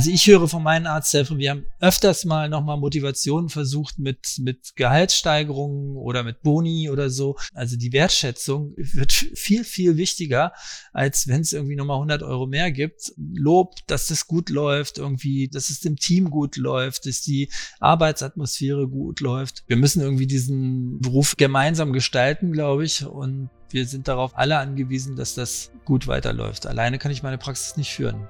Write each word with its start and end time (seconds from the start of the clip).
Also 0.00 0.12
ich 0.12 0.26
höre 0.28 0.48
von 0.48 0.62
meinen 0.62 0.86
Arzthelfern, 0.86 1.36
wir 1.36 1.50
haben 1.50 1.66
öfters 1.78 2.24
mal 2.24 2.48
nochmal 2.48 2.78
Motivationen 2.78 3.50
versucht 3.50 3.98
mit, 3.98 4.38
mit 4.38 4.74
Gehaltssteigerungen 4.74 5.94
oder 5.94 6.22
mit 6.22 6.40
Boni 6.40 6.88
oder 6.88 7.10
so. 7.10 7.36
Also 7.52 7.76
die 7.76 7.92
Wertschätzung 7.92 8.72
wird 8.78 9.12
viel, 9.12 9.62
viel 9.62 9.98
wichtiger, 9.98 10.54
als 10.94 11.28
wenn 11.28 11.42
es 11.42 11.52
irgendwie 11.52 11.76
nochmal 11.76 11.96
100 11.96 12.22
Euro 12.22 12.46
mehr 12.46 12.72
gibt. 12.72 13.12
Lob, 13.18 13.74
dass 13.88 14.06
das 14.06 14.26
gut 14.26 14.48
läuft, 14.48 14.96
irgendwie, 14.96 15.48
dass 15.48 15.68
es 15.68 15.80
dem 15.80 15.96
Team 15.96 16.30
gut 16.30 16.56
läuft, 16.56 17.04
dass 17.04 17.20
die 17.20 17.50
Arbeitsatmosphäre 17.78 18.88
gut 18.88 19.20
läuft. 19.20 19.64
Wir 19.66 19.76
müssen 19.76 20.00
irgendwie 20.00 20.26
diesen 20.26 20.98
Beruf 21.00 21.36
gemeinsam 21.36 21.92
gestalten, 21.92 22.52
glaube 22.52 22.86
ich. 22.86 23.04
Und 23.04 23.50
wir 23.68 23.84
sind 23.84 24.08
darauf 24.08 24.34
alle 24.34 24.56
angewiesen, 24.56 25.14
dass 25.14 25.34
das 25.34 25.72
gut 25.84 26.06
weiterläuft. 26.06 26.66
Alleine 26.66 26.96
kann 26.96 27.12
ich 27.12 27.22
meine 27.22 27.36
Praxis 27.36 27.76
nicht 27.76 27.92
führen. 27.92 28.26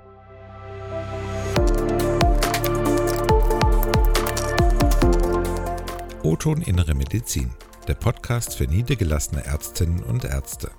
O-Ton 6.30 6.62
Innere 6.62 6.94
Medizin, 6.94 7.50
der 7.88 7.94
Podcast 7.94 8.56
für 8.56 8.68
niedergelassene 8.68 9.44
Ärztinnen 9.44 10.04
und 10.04 10.24
Ärzte. 10.24 10.70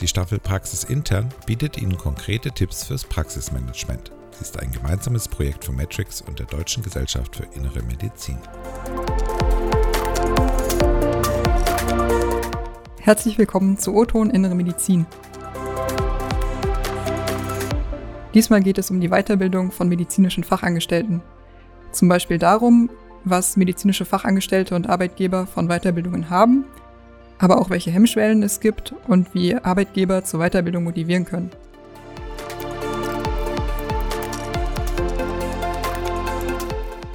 Die 0.00 0.08
Staffel 0.08 0.40
Praxis 0.40 0.82
Intern 0.82 1.28
bietet 1.46 1.80
Ihnen 1.80 1.96
konkrete 1.96 2.50
Tipps 2.50 2.82
fürs 2.82 3.04
Praxismanagement. 3.04 4.10
Sie 4.32 4.40
ist 4.40 4.58
ein 4.58 4.72
gemeinsames 4.72 5.28
Projekt 5.28 5.66
von 5.66 5.76
Matrix 5.76 6.20
und 6.20 6.40
der 6.40 6.46
Deutschen 6.46 6.82
Gesellschaft 6.82 7.36
für 7.36 7.44
Innere 7.54 7.80
Medizin. 7.84 8.38
Herzlich 12.98 13.38
willkommen 13.38 13.78
zu 13.78 13.94
O-Ton 13.94 14.30
Innere 14.30 14.56
Medizin. 14.56 15.06
Diesmal 18.34 18.62
geht 18.64 18.78
es 18.78 18.90
um 18.90 19.00
die 19.00 19.10
Weiterbildung 19.10 19.70
von 19.70 19.88
medizinischen 19.88 20.42
Fachangestellten. 20.42 21.22
Zum 21.92 22.08
Beispiel 22.08 22.38
darum, 22.38 22.90
was 23.24 23.56
medizinische 23.56 24.04
Fachangestellte 24.04 24.74
und 24.74 24.88
Arbeitgeber 24.88 25.46
von 25.46 25.68
Weiterbildungen 25.68 26.30
haben, 26.30 26.64
aber 27.38 27.60
auch 27.60 27.70
welche 27.70 27.90
Hemmschwellen 27.90 28.42
es 28.42 28.60
gibt 28.60 28.94
und 29.08 29.34
wie 29.34 29.54
Arbeitgeber 29.54 30.24
zur 30.24 30.40
Weiterbildung 30.40 30.84
motivieren 30.84 31.24
können. 31.24 31.50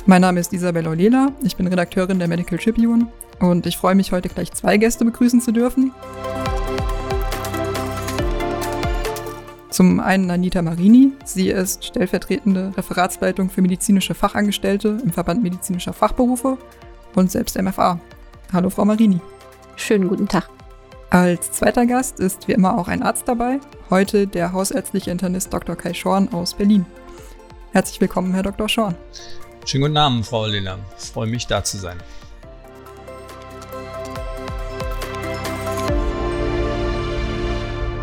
Mein 0.05 0.21
Name 0.21 0.39
ist 0.39 0.53
Isabella 0.53 0.89
Olela, 0.89 1.33
ich 1.43 1.57
bin 1.57 1.67
Redakteurin 1.67 2.19
der 2.19 2.29
Medical 2.29 2.57
Tribune 2.57 3.07
und 3.39 3.65
ich 3.65 3.77
freue 3.77 3.95
mich 3.95 4.11
heute 4.11 4.29
gleich 4.29 4.51
zwei 4.53 4.77
Gäste 4.77 5.03
begrüßen 5.03 5.41
zu 5.41 5.51
dürfen. 5.51 5.91
Zum 9.69 9.99
einen 9.99 10.31
Anita 10.31 10.61
Marini. 10.61 11.11
Sie 11.25 11.49
ist 11.49 11.85
stellvertretende 11.85 12.71
Referatsleitung 12.77 13.49
für 13.49 13.61
medizinische 13.61 14.13
Fachangestellte 14.13 14.99
im 15.03 15.11
Verband 15.11 15.43
medizinischer 15.43 15.93
Fachberufe 15.93 16.57
und 17.15 17.31
selbst 17.31 17.61
MFA. 17.61 17.99
Hallo, 18.53 18.69
Frau 18.69 18.85
Marini. 18.85 19.19
Schönen 19.75 20.07
guten 20.07 20.27
Tag. 20.27 20.49
Als 21.09 21.51
zweiter 21.51 21.85
Gast 21.85 22.19
ist 22.19 22.47
wie 22.47 22.53
immer 22.53 22.77
auch 22.77 22.87
ein 22.87 23.03
Arzt 23.03 23.27
dabei. 23.27 23.59
Heute 23.89 24.27
der 24.27 24.53
hausärztliche 24.53 25.11
Internist 25.11 25.53
Dr. 25.53 25.75
Kai 25.75 25.93
Schorn 25.93 26.29
aus 26.33 26.53
Berlin. 26.53 26.85
Herzlich 27.71 27.99
willkommen, 28.01 28.33
Herr 28.33 28.43
Dr. 28.43 28.69
Schorn. 28.69 28.95
Schönen 29.65 29.83
guten 29.83 29.97
Abend, 29.97 30.25
Frau 30.25 30.45
Lehner. 30.45 30.79
Ich 30.97 31.09
freue 31.09 31.27
mich, 31.27 31.45
da 31.45 31.63
zu 31.63 31.77
sein. 31.77 31.97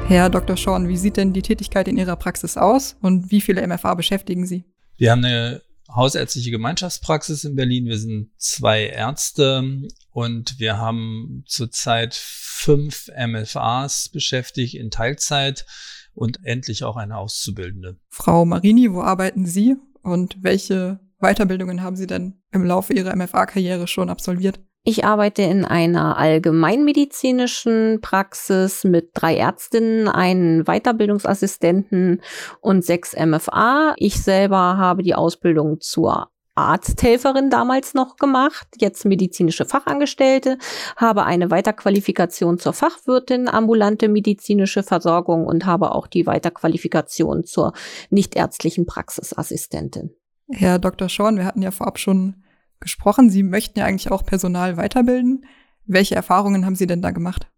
Herr 0.06 0.28
Dr. 0.28 0.56
Schorn, 0.56 0.86
wie 0.88 0.98
sieht 0.98 1.16
denn 1.16 1.32
die 1.32 1.40
Tätigkeit 1.40 1.88
in 1.88 1.96
Ihrer 1.96 2.16
Praxis 2.16 2.58
aus 2.58 2.96
und 3.00 3.30
wie 3.30 3.40
viele 3.40 3.66
MFA 3.66 3.94
beschäftigen 3.94 4.46
Sie? 4.46 4.64
Wir 4.96 5.10
haben 5.10 5.24
eine 5.24 5.62
hausärztliche 5.92 6.50
Gemeinschaftspraxis 6.50 7.44
in 7.44 7.56
Berlin. 7.56 7.86
Wir 7.86 7.98
sind 7.98 8.30
zwei 8.36 8.84
Ärzte 8.86 9.82
und 10.10 10.58
wir 10.58 10.76
haben 10.76 11.44
zurzeit 11.46 12.14
fünf 12.14 13.08
MFAs 13.16 14.10
beschäftigt 14.10 14.74
in 14.74 14.90
Teilzeit 14.90 15.64
und 16.12 16.38
endlich 16.44 16.84
auch 16.84 16.96
eine 16.96 17.16
Auszubildende. 17.16 17.98
Frau 18.10 18.44
Marini, 18.44 18.92
wo 18.92 19.00
arbeiten 19.00 19.46
Sie 19.46 19.76
und 20.02 20.36
welche 20.42 21.00
Weiterbildungen 21.18 21.82
haben 21.82 21.96
Sie 21.96 22.06
denn 22.06 22.34
im 22.52 22.62
Laufe 22.64 22.92
Ihrer 22.92 23.16
MFA-Karriere 23.16 23.86
schon 23.86 24.10
absolviert? 24.10 24.60
Ich 24.86 25.02
arbeite 25.06 25.40
in 25.40 25.64
einer 25.64 26.18
allgemeinmedizinischen 26.18 28.00
Praxis 28.02 28.84
mit 28.84 29.12
drei 29.14 29.34
Ärztinnen, 29.38 30.08
einen 30.08 30.64
Weiterbildungsassistenten 30.64 32.20
und 32.60 32.84
sechs 32.84 33.16
MFA. 33.16 33.94
Ich 33.96 34.22
selber 34.22 34.76
habe 34.76 35.02
die 35.02 35.14
Ausbildung 35.14 35.80
zur 35.80 36.28
Arzthelferin 36.54 37.48
damals 37.48 37.94
noch 37.94 38.16
gemacht, 38.16 38.68
jetzt 38.78 39.06
medizinische 39.06 39.64
Fachangestellte, 39.64 40.58
habe 40.96 41.24
eine 41.24 41.50
Weiterqualifikation 41.50 42.58
zur 42.58 42.74
Fachwirtin 42.74 43.48
ambulante 43.48 44.08
medizinische 44.08 44.82
Versorgung 44.82 45.46
und 45.46 45.64
habe 45.64 45.92
auch 45.92 46.06
die 46.06 46.26
Weiterqualifikation 46.26 47.44
zur 47.44 47.72
nichtärztlichen 48.10 48.84
Praxisassistentin. 48.84 50.14
Herr 50.50 50.78
Dr. 50.78 51.08
Schorn, 51.08 51.38
wir 51.38 51.46
hatten 51.46 51.62
ja 51.62 51.70
vorab 51.70 51.98
schon 51.98 52.43
gesprochen. 52.84 53.30
Sie 53.30 53.42
möchten 53.42 53.80
ja 53.80 53.86
eigentlich 53.86 54.12
auch 54.12 54.24
Personal 54.24 54.76
weiterbilden. 54.76 55.44
Welche 55.86 56.14
Erfahrungen 56.14 56.64
haben 56.64 56.76
Sie 56.76 56.86
denn 56.86 57.02
da 57.02 57.10
gemacht? 57.10 57.48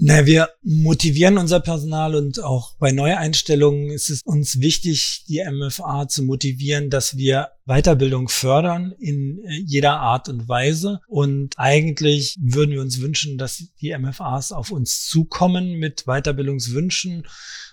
Na, 0.00 0.26
wir 0.26 0.50
motivieren 0.62 1.38
unser 1.38 1.58
Personal 1.58 2.14
und 2.14 2.40
auch 2.44 2.76
bei 2.78 2.92
Neueinstellungen 2.92 3.90
ist 3.90 4.10
es 4.10 4.22
uns 4.22 4.60
wichtig, 4.60 5.24
die 5.26 5.42
MFA 5.44 6.06
zu 6.06 6.22
motivieren, 6.22 6.88
dass 6.88 7.16
wir 7.16 7.48
Weiterbildung 7.66 8.28
fördern 8.28 8.94
in 9.00 9.40
äh, 9.44 9.58
jeder 9.66 9.98
Art 9.98 10.28
und 10.28 10.48
Weise. 10.48 11.00
Und 11.08 11.58
eigentlich 11.58 12.36
würden 12.40 12.70
wir 12.70 12.80
uns 12.80 13.00
wünschen, 13.00 13.38
dass 13.38 13.64
die 13.80 13.98
MFAs 13.98 14.52
auf 14.52 14.70
uns 14.70 15.04
zukommen 15.08 15.80
mit 15.80 16.04
Weiterbildungswünschen. 16.04 17.26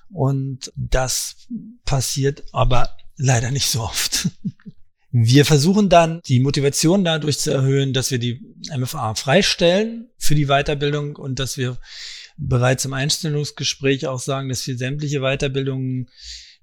Und 0.10 0.74
das 0.76 1.36
passiert 1.86 2.44
aber 2.54 2.90
leider 3.18 3.52
nicht 3.52 3.70
so 3.70 3.82
oft. 3.82 4.30
Wir 5.18 5.46
versuchen 5.46 5.88
dann 5.88 6.20
die 6.26 6.42
Motivation 6.42 7.06
dadurch 7.06 7.40
zu 7.40 7.50
erhöhen, 7.50 7.94
dass 7.94 8.12
wir 8.12 8.20
die 8.20 8.42
MFA 8.78 9.16
freistellen 9.16 10.10
für 10.18 10.36
die 10.36 10.48
Weiterbildung 10.48 11.16
und 11.16 11.40
dass 11.40 11.56
wir 11.56 11.78
bereits 12.36 12.84
im 12.84 12.92
Einstellungsgespräch 12.92 14.08
auch 14.08 14.20
sagen, 14.20 14.50
dass 14.50 14.68
wir 14.68 14.78
sämtliche 14.78 15.22
Weiterbildungen, 15.22 16.10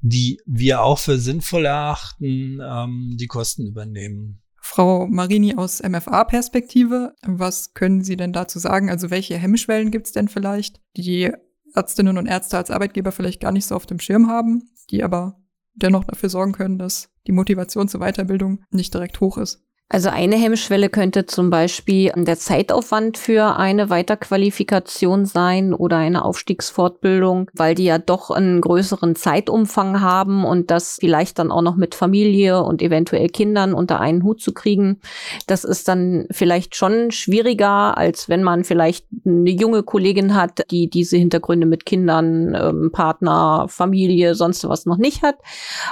die 0.02 0.38
wir 0.44 0.82
auch 0.82 0.98
für 0.98 1.16
sinnvoll 1.16 1.64
erachten, 1.64 2.60
ähm, 2.62 3.16
die 3.18 3.26
Kosten 3.26 3.66
übernehmen. 3.66 4.42
Frau 4.60 5.06
Marini 5.06 5.54
aus 5.56 5.82
MFA-Perspektive, 5.82 7.14
was 7.22 7.72
können 7.72 8.04
Sie 8.04 8.18
denn 8.18 8.34
dazu 8.34 8.58
sagen? 8.58 8.90
Also 8.90 9.10
welche 9.10 9.38
Hemmschwellen 9.38 9.90
gibt 9.90 10.08
es 10.08 10.12
denn 10.12 10.28
vielleicht, 10.28 10.82
die 10.94 11.32
Ärztinnen 11.74 12.18
und 12.18 12.26
Ärzte 12.26 12.58
als 12.58 12.70
Arbeitgeber 12.70 13.12
vielleicht 13.12 13.40
gar 13.40 13.52
nicht 13.52 13.64
so 13.64 13.74
auf 13.74 13.86
dem 13.86 13.98
Schirm 13.98 14.28
haben, 14.28 14.68
die 14.90 15.02
aber 15.02 15.41
dennoch 15.74 16.04
dafür 16.04 16.28
sorgen 16.28 16.52
können, 16.52 16.78
dass 16.78 17.10
die 17.26 17.32
Motivation 17.32 17.88
zur 17.88 18.00
Weiterbildung 18.00 18.64
nicht 18.70 18.92
direkt 18.92 19.20
hoch 19.20 19.38
ist. 19.38 19.64
Also 19.92 20.08
eine 20.08 20.36
Hemmschwelle 20.36 20.88
könnte 20.88 21.26
zum 21.26 21.50
Beispiel 21.50 22.10
der 22.16 22.38
Zeitaufwand 22.38 23.18
für 23.18 23.58
eine 23.58 23.90
Weiterqualifikation 23.90 25.26
sein 25.26 25.74
oder 25.74 25.98
eine 25.98 26.24
Aufstiegsfortbildung, 26.24 27.50
weil 27.52 27.74
die 27.74 27.84
ja 27.84 27.98
doch 27.98 28.30
einen 28.30 28.62
größeren 28.62 29.16
Zeitumfang 29.16 30.00
haben 30.00 30.46
und 30.46 30.70
das 30.70 30.96
vielleicht 30.98 31.38
dann 31.38 31.52
auch 31.52 31.60
noch 31.60 31.76
mit 31.76 31.94
Familie 31.94 32.62
und 32.62 32.80
eventuell 32.80 33.28
Kindern 33.28 33.74
unter 33.74 34.00
einen 34.00 34.22
Hut 34.22 34.40
zu 34.40 34.54
kriegen. 34.54 34.98
Das 35.46 35.62
ist 35.62 35.88
dann 35.88 36.26
vielleicht 36.30 36.74
schon 36.74 37.10
schwieriger, 37.10 37.98
als 37.98 38.30
wenn 38.30 38.42
man 38.42 38.64
vielleicht 38.64 39.04
eine 39.26 39.50
junge 39.50 39.82
Kollegin 39.82 40.34
hat, 40.34 40.70
die 40.70 40.88
diese 40.88 41.18
Hintergründe 41.18 41.66
mit 41.66 41.84
Kindern, 41.84 42.56
ähm, 42.58 42.92
Partner, 42.92 43.66
Familie, 43.68 44.36
sonst 44.36 44.66
was 44.66 44.86
noch 44.86 44.96
nicht 44.96 45.22
hat. 45.22 45.36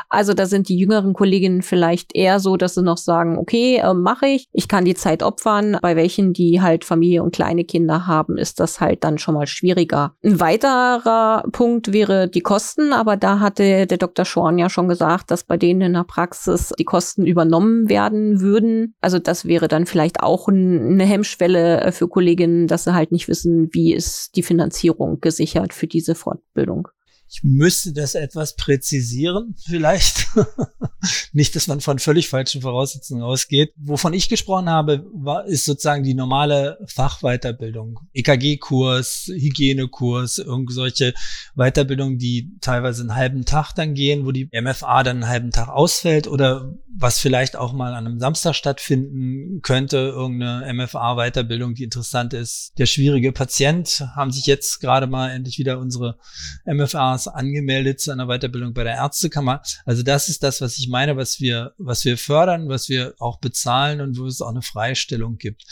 Also 0.09 0.33
da 0.33 0.47
sind 0.47 0.71
die 0.71 0.79
jüngeren 0.79 1.13
Kolleginnen 1.13 1.61
vielleicht 1.61 2.17
eher 2.17 2.41
so, 2.41 2.57
dass 2.57 2.77
sie 2.77 2.83
noch 2.83 2.97
sagen, 2.97 3.37
okay, 3.37 3.83
äh, 3.91 3.95
mache 3.95 4.27
ich. 4.27 4.49
Ich 4.53 4.69
kann 4.69 4.85
die 4.85 4.95
Zeit 4.95 5.23
opfern. 5.23 5.79
Bei 5.83 5.97
welchen, 5.97 6.33
die 6.33 6.61
halt 6.61 6.85
Familie 6.85 7.23
und 7.23 7.35
kleine 7.35 7.65
Kinder 7.65 8.07
haben, 8.07 8.39
ist 8.39 8.61
das 8.61 8.81
halt 8.81 9.05
dann 9.05 9.19
schon 9.19 9.35
mal 9.35 9.47
schwieriger. 9.47 10.15
Ein 10.25 10.41
weiterer 10.41 11.45
Punkt 11.53 11.93
wäre 11.93 12.29
die 12.29 12.41
Kosten, 12.41 12.93
aber 12.93 13.17
da 13.17 13.41
hatte 13.41 13.87
der 13.87 13.99
Dr. 13.99 14.25
Schorn 14.25 14.59
ja 14.59 14.71
schon 14.71 14.89
gesagt, 14.89 15.31
dass 15.31 15.45
bei 15.45 15.57
denen 15.57 15.81
in 15.81 15.93
der 15.95 16.05
Praxis 16.05 16.73
die 16.79 16.85
Kosten 16.85 17.27
übernommen 17.27 17.89
werden 17.89 18.41
würden. 18.41 18.95
Also 19.01 19.19
das 19.19 19.45
wäre 19.45 19.69
dann 19.69 19.87
vielleicht 19.87 20.23
auch 20.23 20.49
eine 20.49 21.05
Hemmschwelle 21.05 21.81
äh, 21.81 21.93
für 21.93 22.09
Kolleginnen, 22.09 22.67
dass 22.67 22.85
sie 22.85 22.95
halt 22.95 23.13
nicht 23.13 23.29
wissen, 23.29 23.69
wie 23.73 23.95
ist 23.95 24.37
die 24.37 24.43
Finanzierung 24.43 25.21
gesichert 25.21 25.73
für 25.73 25.87
diese 25.87 26.15
Fortbildung. 26.15 26.89
Ich 27.33 27.45
müsste 27.45 27.93
das 27.93 28.17
etwas 28.17 28.57
präzisieren, 28.57 29.55
vielleicht. 29.65 30.27
Nicht, 31.33 31.55
dass 31.55 31.69
man 31.69 31.81
von 31.81 32.01
völlig 32.01 32.29
falschen 32.29 32.61
Voraussetzungen 32.61 33.23
ausgeht. 33.23 33.73
Wovon 33.77 34.13
ich 34.15 34.29
gesprochen 34.29 34.69
habe, 34.69 35.07
war, 35.15 35.47
ist 35.47 35.65
sozusagen 35.65 36.03
die 36.03 36.15
normale 36.15 36.79
Fachweiterbildung. 36.87 38.01
EKG-Kurs, 38.15 39.31
Hygienekurs, 39.33 40.39
irgend 40.39 40.73
solche 40.73 41.15
Weiterbildungen, 41.55 42.19
die 42.19 42.51
teilweise 42.61 43.03
einen 43.03 43.15
halben 43.15 43.45
Tag 43.45 43.75
dann 43.75 43.95
gehen, 43.95 44.27
wo 44.27 44.33
die 44.33 44.51
MFA 44.53 45.05
dann 45.05 45.19
einen 45.19 45.29
halben 45.29 45.51
Tag 45.53 45.69
ausfällt 45.69 46.27
oder 46.27 46.75
was 46.93 47.21
vielleicht 47.21 47.55
auch 47.55 47.73
mal 47.73 47.95
an 47.95 48.07
einem 48.07 48.19
Samstag 48.19 48.55
stattfinden 48.55 49.63
könnte, 49.63 49.99
irgendeine 49.99 50.73
MFA-Weiterbildung, 50.75 51.75
die 51.75 51.85
interessant 51.85 52.35
ist. 52.35 52.73
Der 52.79 52.87
schwierige 52.87 53.31
Patient 53.33 54.05
haben 54.17 54.33
sich 54.33 54.47
jetzt 54.47 54.81
gerade 54.81 55.07
mal 55.07 55.31
endlich 55.31 55.59
wieder 55.59 55.79
unsere 55.79 56.19
MFAs 56.67 57.20
angemeldet 57.29 58.01
zu 58.01 58.11
einer 58.11 58.27
Weiterbildung 58.27 58.75
bei 58.75 58.85
der 58.85 58.95
Ärztekammer. 58.95 59.63
Also 59.85 60.03
das 60.03 60.29
ist 60.29 60.43
das, 60.43 60.61
was 60.61 60.79
ich 60.79 60.89
meine, 60.89 61.17
was 61.17 61.41
wir, 61.41 61.75
was 61.79 62.05
wir 62.05 62.17
fördern, 62.17 62.69
was 62.69 62.89
wir 62.89 63.15
auch 63.19 63.39
bezahlen 63.39 64.01
und 64.01 64.19
wo 64.19 64.27
es 64.27 64.41
auch 64.41 64.51
eine 64.51 64.63
Freistellung 64.63 65.39
gibt 65.39 65.65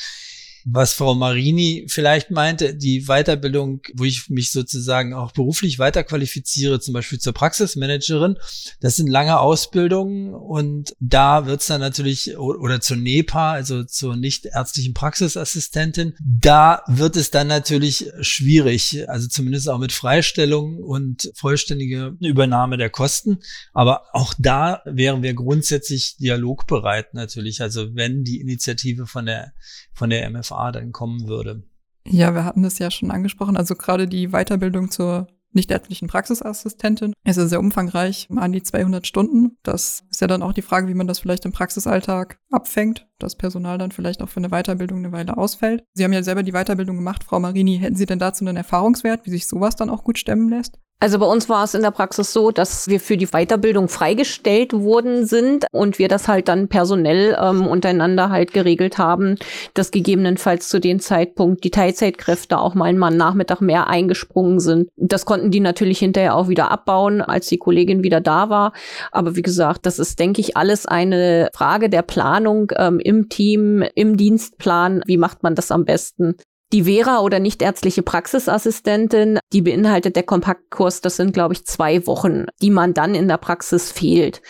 was 0.71 0.93
Frau 0.93 1.15
Marini 1.15 1.87
vielleicht 1.89 2.31
meinte, 2.31 2.75
die 2.75 3.07
Weiterbildung, 3.07 3.81
wo 3.95 4.05
ich 4.05 4.29
mich 4.29 4.51
sozusagen 4.51 5.15
auch 5.15 5.33
beruflich 5.33 5.79
weiterqualifiziere, 5.79 6.81
zum 6.81 6.95
Beispiel 6.95 7.19
zur 7.19 7.33
Praxismanagerin, 7.33 8.37
das 8.81 8.97
sind 8.97 9.09
lange 9.09 9.39
Ausbildungen 9.41 10.35
und 10.35 10.95
da 11.01 11.47
wird's 11.47 11.67
dann 11.67 11.81
natürlich, 11.81 12.37
oder 12.37 12.81
zur 12.81 12.97
NEPA, 12.97 13.53
also 13.53 13.85
zur 13.85 14.17
nichtärztlichen 14.17 14.95
Praxisassistentin, 14.95 16.15
da 16.21 16.83
wird 16.87 17.17
es 17.17 17.31
dann 17.31 17.47
natürlich 17.47 18.11
schwierig, 18.21 19.09
also 19.09 19.29
zumindest 19.29 19.69
auch 19.69 19.79
mit 19.79 19.93
Freistellung 19.93 20.79
und 20.79 21.31
vollständige 21.35 22.17
Übernahme 22.21 22.77
der 22.77 22.91
Kosten. 22.91 23.39
Aber 23.73 24.03
auch 24.13 24.35
da 24.39 24.83
wären 24.85 25.23
wir 25.23 25.35
grundsätzlich 25.35 26.17
dialogbereit 26.17 27.15
natürlich. 27.15 27.63
Also 27.63 27.95
wenn 27.95 28.25
die 28.25 28.41
Initiative 28.41 29.07
von 29.07 29.27
der, 29.27 29.53
von 29.93 30.11
der 30.11 30.29
MFA 30.29 30.58
FA 30.59 30.73
dann 30.73 30.93
kommen 30.93 31.29
würde. 31.29 31.63
Ja, 32.07 32.35
wir 32.35 32.45
hatten 32.45 32.63
das 32.63 32.79
ja 32.79 32.91
schon 32.91 33.11
angesprochen. 33.11 33.57
Also 33.57 33.75
gerade 33.75 34.09
die 34.09 34.29
Weiterbildung 34.29 34.91
zur 34.91 35.27
nichtärztlichen 35.53 36.09
Praxisassistentin 36.09 37.15
ist 37.25 37.37
ja 37.37 37.47
sehr 37.47 37.61
umfangreich, 37.61 38.29
an 38.37 38.53
die 38.53 38.63
200 38.63 39.07
Stunden. 39.07 39.57
Das 39.63 40.05
ist 40.11 40.21
ja 40.21 40.27
dann 40.27 40.43
auch 40.43 40.53
die 40.53 40.63
Frage, 40.63 40.89
wie 40.89 40.95
man 40.95 41.07
das 41.07 41.19
vielleicht 41.21 41.45
im 41.47 41.53
Praxisalltag 41.53 42.39
abfängt, 42.51 43.07
dass 43.19 43.37
Personal 43.37 43.79
dann 43.79 43.91
vielleicht 43.91 44.23
auch 44.23 44.29
für 44.29 44.41
eine 44.41 44.51
Weiterbildung 44.51 44.99
eine 44.99 45.13
Weile 45.13 45.37
ausfällt. 45.37 45.85
Sie 45.95 46.05
haben 46.05 46.13
ja 46.13 46.23
selber 46.23 46.43
die 46.43 46.53
Weiterbildung 46.53 46.97
gemacht, 46.97 47.25
Frau 47.25 47.41
Marini. 47.41 47.79
Hätten 47.79 47.97
Sie 47.97 48.07
denn 48.07 48.19
dazu 48.19 48.45
einen 48.45 48.57
Erfahrungswert, 48.57 49.25
wie 49.25 49.31
sich 49.31 49.49
sowas 49.49 49.77
dann 49.77 49.91
auch 49.91 50.05
gut 50.05 50.19
stemmen 50.19 50.49
lässt? 50.49 50.79
Also 51.01 51.21
bei 51.21 51.27
uns 51.27 51.49
war 51.49 51.63
es 51.63 51.75
in 51.75 51.83
der 51.83 51.93
Praxis 51.93 52.33
so, 52.33 52.51
dass 52.51 52.89
wir 52.89 52.99
für 52.99 53.17
die 53.17 53.29
Weiterbildung 53.29 53.89
freigestellt 53.89 54.73
worden 54.73 55.27
sind 55.27 55.67
und 55.71 56.01
wir 56.01 56.09
das 56.09 56.27
halt 56.27 56.49
dann 56.49 56.67
personell 56.67 57.37
ähm, 57.41 57.69
untereinander 57.69 58.31
halt 58.31 58.53
geregelt 58.53 58.99
haben, 58.99 59.37
dass 59.75 59.93
gegebenenfalls 59.93 60.69
zu 60.69 60.81
dem 60.81 60.99
Zeitpunkt 60.99 61.63
die 61.63 61.71
Teilzeitkräfte 61.71 62.59
auch 62.59 62.75
mal 62.75 62.87
einen 62.87 63.17
Nachmittag 63.17 63.61
mehr 63.61 63.87
eingesprungen 63.87 64.59
sind. 64.59 64.89
Das 64.97 65.25
konnten 65.25 65.53
die 65.53 65.61
natürlich 65.61 66.01
hinterher 66.01 66.35
auch 66.35 66.49
wieder 66.49 66.73
abbauen, 66.73 67.21
als 67.21 67.47
die 67.47 67.59
Kollegin 67.59 68.03
wieder 68.03 68.21
da 68.21 68.51
war. 68.51 68.73
Aber 69.13 69.37
wie 69.37 69.43
gesagt, 69.43 69.87
das 69.87 70.01
ist, 70.01 70.19
denke 70.19 70.41
ich, 70.41 70.57
alles 70.57 70.85
eine 70.85 71.49
Frage 71.55 71.91
der 71.91 72.03
Planung 72.03 72.73
ähm, 72.77 72.99
im 72.99 73.29
Team, 73.29 73.85
im 73.95 74.17
Dienstplan. 74.17 75.03
Wie 75.07 75.17
macht 75.17 75.45
man 75.45 75.55
das 75.55 75.71
am 75.71 75.85
besten? 75.85 76.35
Die 76.73 76.85
Vera 76.85 77.21
oder 77.21 77.39
nichtärztliche 77.39 78.03
Praxisassistentin, 78.03 79.39
die 79.55 79.63
beinhaltet 79.63 80.17
der 80.17 80.23
Kompaktkurs, 80.23 81.01
das 81.01 81.17
sind, 81.17 81.33
glaube 81.33 81.55
ich, 81.55 81.65
zwei 81.65 82.07
Wochen, 82.07 82.45
die 82.61 82.71
man 82.71 82.93
dann 82.93 83.15
in 83.15 83.27
der 83.27 83.39
Praxis 83.39 83.91
fehlt. 83.91 84.43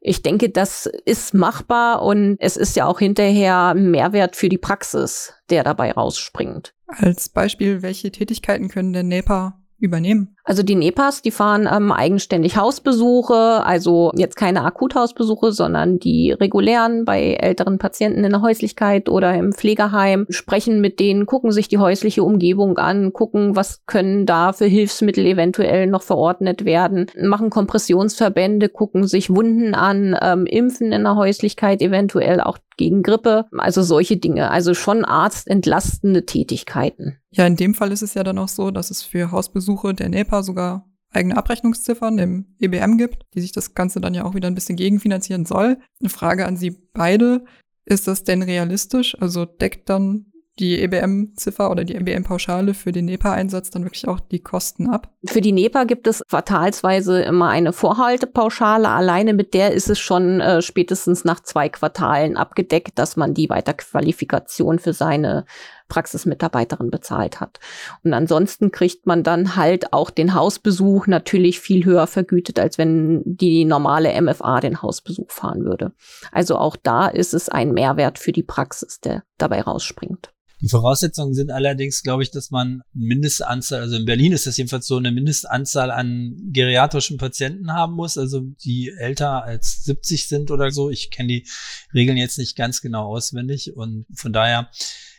Ich 0.00 0.22
denke, 0.22 0.48
das 0.48 0.86
ist 1.04 1.34
machbar 1.34 2.02
und 2.02 2.36
es 2.38 2.56
ist 2.56 2.76
ja 2.76 2.86
auch 2.86 3.00
hinterher 3.00 3.74
ein 3.74 3.90
Mehrwert 3.90 4.36
für 4.36 4.48
die 4.48 4.58
Praxis, 4.58 5.34
der 5.50 5.64
dabei 5.64 5.90
rausspringt. 5.90 6.72
Als 6.86 7.28
Beispiel, 7.28 7.82
welche 7.82 8.12
Tätigkeiten 8.12 8.68
können 8.68 8.92
denn 8.92 9.08
NEPA 9.08 9.58
übernehmen? 9.78 10.36
Also 10.44 10.62
die 10.62 10.74
NEPAs, 10.74 11.22
die 11.22 11.30
fahren 11.30 11.68
ähm, 11.70 11.90
eigenständig 11.90 12.56
Hausbesuche, 12.56 13.64
also 13.64 14.12
jetzt 14.14 14.36
keine 14.36 14.64
Akuthausbesuche, 14.64 15.52
sondern 15.52 15.98
die 15.98 16.32
regulären 16.32 17.04
bei 17.04 17.34
älteren 17.34 17.78
Patienten 17.78 18.24
in 18.24 18.30
der 18.30 18.42
Häuslichkeit 18.42 19.08
oder 19.08 19.34
im 19.34 19.52
Pflegeheim, 19.52 20.26
sprechen 20.30 20.80
mit 20.80 21.00
denen, 21.00 21.26
gucken 21.26 21.50
sich 21.50 21.68
die 21.68 21.78
häusliche 21.78 22.22
Umgebung 22.22 22.78
an, 22.78 23.12
gucken, 23.12 23.56
was 23.56 23.84
können 23.86 24.24
da 24.24 24.52
für 24.52 24.66
Hilfsmittel 24.66 25.26
eventuell 25.26 25.88
noch 25.88 26.02
verordnet 26.02 26.64
werden, 26.64 27.06
machen 27.20 27.50
Kompressionsverbände, 27.50 28.68
gucken 28.68 29.06
sich 29.06 29.30
Wunden 29.30 29.74
an, 29.74 30.16
ähm, 30.20 30.46
impfen 30.46 30.92
in 30.92 31.02
der 31.02 31.16
Häuslichkeit 31.16 31.82
eventuell 31.82 32.40
auch 32.40 32.58
gegen 32.76 33.02
Grippe, 33.02 33.46
also 33.56 33.82
solche 33.82 34.16
Dinge, 34.16 34.50
also 34.50 34.74
schon 34.74 35.04
arztentlastende 35.04 36.26
Tätigkeiten. 36.26 37.18
Ja, 37.30 37.46
in 37.46 37.56
dem 37.56 37.74
Fall 37.74 37.92
ist 37.92 38.02
es 38.02 38.14
ja 38.14 38.24
dann 38.24 38.38
auch 38.38 38.48
so, 38.48 38.70
dass 38.70 38.90
es 38.90 39.02
für 39.02 39.30
Hausbesuche 39.30 39.94
der 39.94 40.08
NEPA 40.08 40.42
sogar 40.42 40.88
eigene 41.10 41.36
Abrechnungsziffern 41.36 42.18
im 42.18 42.56
EBM 42.60 42.98
gibt, 42.98 43.22
die 43.34 43.40
sich 43.40 43.52
das 43.52 43.74
Ganze 43.74 44.00
dann 44.00 44.14
ja 44.14 44.24
auch 44.24 44.34
wieder 44.34 44.48
ein 44.48 44.54
bisschen 44.54 44.76
gegenfinanzieren 44.76 45.46
soll. 45.46 45.78
Eine 46.00 46.10
Frage 46.10 46.46
an 46.46 46.56
Sie 46.56 46.70
beide. 46.92 47.44
Ist 47.84 48.08
das 48.08 48.24
denn 48.24 48.42
realistisch? 48.42 49.16
Also 49.20 49.44
deckt 49.44 49.88
dann 49.88 50.32
die 50.58 50.80
EBM-Ziffer 50.80 51.70
oder 51.70 51.84
die 51.84 51.94
EBM-Pauschale 51.94 52.74
für 52.74 52.92
den 52.92 53.04
NEPA-Einsatz 53.06 53.70
dann 53.70 53.84
wirklich 53.84 54.08
auch 54.08 54.20
die 54.20 54.40
Kosten 54.40 54.88
ab? 54.88 55.10
Für 55.26 55.40
die 55.40 55.52
NEPA 55.52 55.84
gibt 55.84 56.06
es 56.06 56.22
quartalsweise 56.28 57.22
immer 57.22 57.48
eine 57.48 57.72
Vorhaltepauschale. 57.72 58.88
Alleine 58.88 59.34
mit 59.34 59.54
der 59.54 59.72
ist 59.72 59.90
es 59.90 59.98
schon 59.98 60.40
äh, 60.40 60.62
spätestens 60.62 61.24
nach 61.24 61.40
zwei 61.40 61.68
Quartalen 61.68 62.36
abgedeckt, 62.36 62.98
dass 62.98 63.16
man 63.16 63.34
die 63.34 63.50
Weiterqualifikation 63.50 64.78
für 64.78 64.92
seine 64.92 65.44
Praxismitarbeiterin 65.88 66.90
bezahlt 66.90 67.40
hat. 67.40 67.60
Und 68.02 68.12
ansonsten 68.12 68.72
kriegt 68.72 69.06
man 69.06 69.22
dann 69.22 69.56
halt 69.56 69.92
auch 69.92 70.10
den 70.10 70.34
Hausbesuch 70.34 71.06
natürlich 71.06 71.60
viel 71.60 71.84
höher 71.84 72.06
vergütet, 72.06 72.58
als 72.58 72.78
wenn 72.78 73.22
die 73.24 73.64
normale 73.64 74.20
MFA 74.20 74.60
den 74.60 74.82
Hausbesuch 74.82 75.30
fahren 75.30 75.64
würde. 75.64 75.92
Also 76.32 76.56
auch 76.56 76.76
da 76.76 77.06
ist 77.06 77.34
es 77.34 77.48
ein 77.48 77.72
Mehrwert 77.72 78.18
für 78.18 78.32
die 78.32 78.42
Praxis, 78.42 79.00
der 79.00 79.22
dabei 79.38 79.60
rausspringt. 79.60 80.32
Die 80.60 80.68
Voraussetzungen 80.68 81.34
sind 81.34 81.50
allerdings, 81.50 82.02
glaube 82.02 82.22
ich, 82.22 82.30
dass 82.30 82.50
man 82.50 82.82
eine 82.94 83.04
Mindestanzahl, 83.04 83.80
also 83.80 83.96
in 83.96 84.06
Berlin 84.06 84.32
ist 84.32 84.46
das 84.46 84.56
jedenfalls 84.56 84.86
so, 84.86 84.96
eine 84.96 85.12
Mindestanzahl 85.12 85.90
an 85.90 86.34
geriatrischen 86.52 87.18
Patienten 87.18 87.72
haben 87.72 87.94
muss, 87.94 88.16
also 88.16 88.40
die 88.64 88.90
älter 88.96 89.44
als 89.44 89.84
70 89.84 90.26
sind 90.28 90.50
oder 90.50 90.70
so. 90.70 90.88
Ich 90.88 91.10
kenne 91.10 91.28
die 91.28 91.46
Regeln 91.92 92.16
jetzt 92.16 92.38
nicht 92.38 92.56
ganz 92.56 92.80
genau 92.80 93.14
auswendig 93.14 93.76
und 93.76 94.06
von 94.14 94.32
daher 94.32 94.70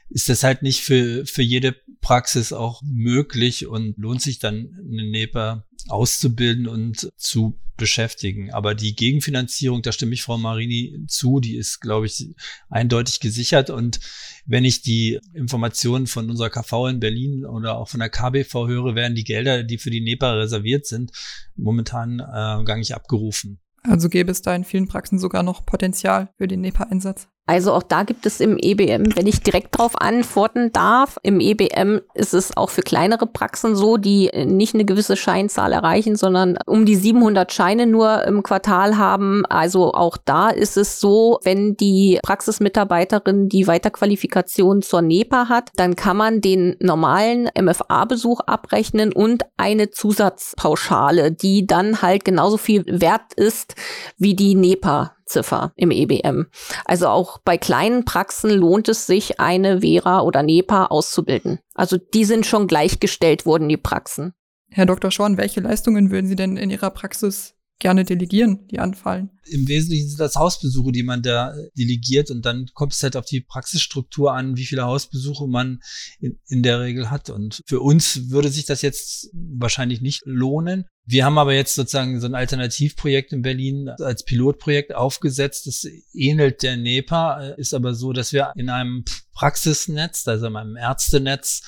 ist 0.09 0.29
das 0.29 0.43
halt 0.43 0.61
nicht 0.61 0.81
für, 0.81 1.25
für 1.25 1.41
jede 1.41 1.75
Praxis 2.01 2.53
auch 2.53 2.81
möglich 2.83 3.67
und 3.67 3.97
lohnt 3.97 4.21
sich 4.21 4.39
dann 4.39 4.77
eine 4.79 5.09
NEPA 5.09 5.65
auszubilden 5.89 6.67
und 6.67 7.11
zu 7.17 7.59
beschäftigen. 7.77 8.51
Aber 8.51 8.75
die 8.75 8.95
Gegenfinanzierung, 8.95 9.81
da 9.81 9.91
stimme 9.91 10.13
ich 10.13 10.23
Frau 10.23 10.37
Marini 10.37 11.05
zu, 11.07 11.39
die 11.39 11.55
ist, 11.55 11.79
glaube 11.79 12.07
ich, 12.07 12.33
eindeutig 12.69 13.19
gesichert. 13.19 13.69
Und 13.69 13.99
wenn 14.45 14.65
ich 14.65 14.81
die 14.81 15.19
Informationen 15.33 16.07
von 16.07 16.29
unserer 16.29 16.49
KV 16.49 16.87
in 16.87 16.99
Berlin 16.99 17.45
oder 17.45 17.77
auch 17.77 17.87
von 17.87 17.99
der 17.99 18.09
KBV 18.09 18.67
höre, 18.67 18.95
werden 18.95 19.15
die 19.15 19.23
Gelder, 19.23 19.63
die 19.63 19.77
für 19.77 19.91
die 19.91 20.01
NEPA 20.01 20.33
reserviert 20.33 20.87
sind, 20.87 21.11
momentan 21.55 22.19
äh, 22.19 22.63
gar 22.63 22.77
nicht 22.77 22.95
abgerufen. 22.95 23.59
Also 23.83 24.09
gäbe 24.09 24.31
es 24.31 24.41
da 24.41 24.55
in 24.55 24.65
vielen 24.65 24.87
Praxen 24.87 25.19
sogar 25.19 25.43
noch 25.43 25.65
Potenzial 25.65 26.29
für 26.37 26.47
den 26.47 26.61
NEPA-Einsatz? 26.61 27.29
Also 27.47 27.71
auch 27.73 27.83
da 27.83 28.03
gibt 28.03 28.25
es 28.25 28.41
im 28.41 28.57
EBM, 28.57 29.15
wenn 29.15 29.25
ich 29.25 29.41
direkt 29.41 29.79
darauf 29.79 29.99
antworten 29.99 30.73
darf, 30.73 31.17
im 31.23 31.39
EBM 31.39 32.01
ist 32.13 32.33
es 32.33 32.55
auch 32.57 32.69
für 32.69 32.81
kleinere 32.81 33.25
Praxen 33.25 33.75
so, 33.75 33.95
die 33.95 34.29
nicht 34.45 34.73
eine 34.73 34.83
gewisse 34.83 35.15
Scheinzahl 35.15 35.71
erreichen, 35.71 36.17
sondern 36.17 36.57
um 36.65 36.85
die 36.85 36.97
700 36.97 37.51
Scheine 37.53 37.87
nur 37.87 38.25
im 38.25 38.43
Quartal 38.43 38.97
haben. 38.97 39.45
Also 39.45 39.93
auch 39.93 40.17
da 40.17 40.49
ist 40.49 40.75
es 40.75 40.99
so, 40.99 41.39
wenn 41.43 41.77
die 41.77 42.19
Praxismitarbeiterin 42.21 43.47
die 43.47 43.65
Weiterqualifikation 43.65 44.81
zur 44.81 45.01
NEPA 45.01 45.47
hat, 45.47 45.71
dann 45.77 45.95
kann 45.95 46.17
man 46.17 46.41
den 46.41 46.75
normalen 46.81 47.49
MFA-Besuch 47.57 48.41
abrechnen 48.41 49.13
und 49.13 49.43
eine 49.55 49.89
Zusatzpauschale, 49.89 51.31
die 51.31 51.65
dann 51.65 52.01
halt 52.01 52.25
genauso 52.25 52.57
viel 52.57 52.83
wert 52.87 53.33
ist 53.35 53.75
wie 54.17 54.35
die 54.35 54.55
NEPA 54.55 55.13
Ziffer 55.27 55.73
im 55.75 55.91
EBM. 55.91 56.47
Also 56.85 57.07
auch 57.07 57.37
bei 57.39 57.57
kleinen 57.57 58.05
Praxen 58.05 58.49
lohnt 58.49 58.89
es 58.89 59.05
sich, 59.05 59.39
eine 59.39 59.81
Vera 59.81 60.21
oder 60.21 60.43
NEPA 60.43 60.85
auszubilden. 60.87 61.59
Also 61.73 61.97
die 61.97 62.25
sind 62.25 62.45
schon 62.45 62.67
gleichgestellt 62.67 63.45
worden, 63.45 63.69
die 63.69 63.77
Praxen. 63.77 64.33
Herr 64.69 64.85
Dr. 64.85 65.11
Schorn, 65.11 65.37
welche 65.37 65.61
Leistungen 65.61 66.11
würden 66.11 66.27
Sie 66.27 66.35
denn 66.35 66.57
in 66.57 66.69
Ihrer 66.69 66.89
Praxis 66.89 67.56
gerne 67.79 68.03
delegieren, 68.03 68.67
die 68.67 68.79
anfallen? 68.79 69.29
Im 69.45 69.67
Wesentlichen 69.67 70.09
sind 70.09 70.19
das 70.19 70.35
Hausbesuche, 70.35 70.91
die 70.91 71.03
man 71.03 71.21
da 71.21 71.53
delegiert 71.77 72.31
und 72.31 72.45
dann 72.45 72.67
kommt 72.73 72.93
es 72.93 73.03
halt 73.03 73.15
auf 73.15 73.25
die 73.25 73.41
Praxisstruktur 73.41 74.33
an, 74.33 74.57
wie 74.57 74.65
viele 74.65 74.83
Hausbesuche 74.83 75.47
man 75.47 75.79
in, 76.19 76.39
in 76.47 76.63
der 76.63 76.81
Regel 76.81 77.09
hat. 77.09 77.29
Und 77.29 77.61
für 77.65 77.79
uns 77.79 78.29
würde 78.29 78.49
sich 78.49 78.65
das 78.65 78.81
jetzt 78.81 79.29
wahrscheinlich 79.33 80.01
nicht 80.01 80.21
lohnen. 80.25 80.85
Wir 81.05 81.23
haben 81.23 81.37
aber 81.37 81.53
jetzt 81.53 81.75
sozusagen 81.75 82.19
so 82.19 82.27
ein 82.27 82.35
Alternativprojekt 82.35 83.31
in 83.31 83.41
Berlin 83.41 83.89
als 83.89 84.25
Pilotprojekt 84.25 84.93
aufgesetzt. 84.93 85.67
Das 85.67 85.87
ähnelt 86.13 86.63
der 86.63 86.75
NEPA, 86.75 87.53
ist 87.57 87.73
aber 87.73 87.95
so, 87.95 88.11
dass 88.11 88.33
wir 88.33 88.51
in 88.55 88.69
einem 88.69 89.05
Praxisnetz, 89.33 90.27
also 90.27 90.47
in 90.47 90.55
einem 90.57 90.75
Ärztenetz, 90.75 91.61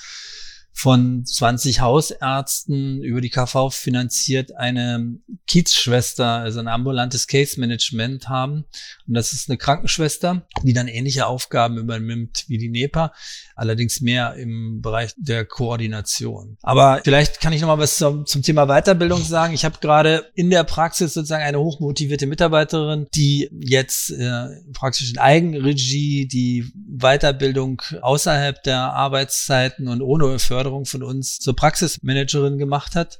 von 0.72 1.24
20 1.26 1.80
Hausärzten 1.80 3.02
über 3.02 3.20
die 3.20 3.28
KV 3.28 3.70
finanziert 3.70 4.56
eine 4.56 5.18
Kiezschwester, 5.46 6.26
also 6.26 6.60
ein 6.60 6.68
ambulantes 6.68 7.26
Case 7.26 7.60
Management 7.60 8.28
haben. 8.28 8.64
Und 9.06 9.14
das 9.14 9.32
ist 9.32 9.50
eine 9.50 9.58
Krankenschwester, 9.58 10.46
die 10.62 10.72
dann 10.72 10.88
ähnliche 10.88 11.26
Aufgaben 11.26 11.76
übernimmt 11.76 12.44
wie 12.48 12.56
die 12.56 12.70
NEPA, 12.70 13.12
allerdings 13.56 14.00
mehr 14.00 14.34
im 14.34 14.80
Bereich 14.80 15.12
der 15.16 15.44
Koordination. 15.44 16.56
Aber 16.62 17.00
vielleicht 17.04 17.40
kann 17.40 17.52
ich 17.52 17.60
noch 17.60 17.68
mal 17.68 17.78
was 17.78 17.96
zum, 17.96 18.24
zum 18.24 18.42
Thema 18.42 18.66
Weiterbildung 18.66 19.22
sagen. 19.22 19.52
Ich 19.52 19.64
habe 19.66 19.78
gerade 19.80 20.30
in 20.34 20.48
der 20.48 20.64
Praxis 20.64 21.12
sozusagen 21.12 21.44
eine 21.44 21.60
hochmotivierte 21.60 22.26
Mitarbeiterin, 22.26 23.06
die 23.14 23.50
jetzt 23.60 24.12
äh, 24.12 24.46
praktisch 24.72 25.10
in 25.10 25.18
Eigenregie 25.18 26.26
die 26.26 26.72
Weiterbildung 26.74 27.82
außerhalb 28.00 28.62
der 28.62 28.78
Arbeitszeiten 28.94 29.88
und 29.88 30.00
ohne 30.00 30.38
Förderung 30.38 30.59
Förderung 30.60 30.84
von 30.84 31.02
uns 31.02 31.38
zur 31.38 31.56
Praxismanagerin 31.56 32.58
gemacht 32.58 32.94
hat. 32.94 33.18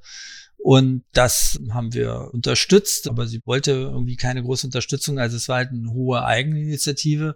Und 0.58 1.04
das 1.14 1.58
haben 1.70 1.94
wir 1.94 2.28
unterstützt, 2.34 3.08
aber 3.08 3.26
sie 3.26 3.40
wollte 3.46 3.70
irgendwie 3.70 4.16
keine 4.16 4.42
große 4.42 4.66
Unterstützung. 4.66 5.18
Also 5.18 5.38
es 5.38 5.48
war 5.48 5.56
halt 5.56 5.70
eine 5.70 5.90
hohe 5.90 6.22
Eigeninitiative. 6.22 7.34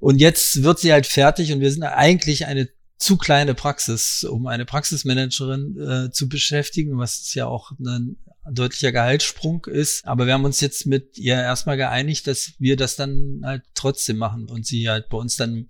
Und 0.00 0.18
jetzt 0.18 0.64
wird 0.64 0.80
sie 0.80 0.92
halt 0.92 1.06
fertig 1.06 1.52
und 1.52 1.60
wir 1.60 1.70
sind 1.70 1.84
eigentlich 1.84 2.46
eine 2.46 2.68
zu 2.98 3.16
kleine 3.18 3.54
Praxis, 3.54 4.24
um 4.24 4.48
eine 4.48 4.64
Praxismanagerin 4.64 5.80
äh, 5.80 6.10
zu 6.10 6.28
beschäftigen, 6.28 6.98
was 6.98 7.32
ja 7.34 7.46
auch 7.46 7.70
ein 7.78 8.16
deutlicher 8.50 8.90
Gehaltssprung 8.90 9.64
ist. 9.66 10.04
Aber 10.04 10.26
wir 10.26 10.32
haben 10.32 10.44
uns 10.44 10.60
jetzt 10.60 10.86
mit 10.86 11.18
ihr 11.18 11.34
erstmal 11.34 11.76
geeinigt, 11.76 12.26
dass 12.26 12.54
wir 12.58 12.76
das 12.76 12.96
dann 12.96 13.42
halt 13.44 13.62
trotzdem 13.74 14.16
machen 14.16 14.48
und 14.48 14.66
sie 14.66 14.88
halt 14.88 15.08
bei 15.08 15.18
uns 15.18 15.36
dann 15.36 15.68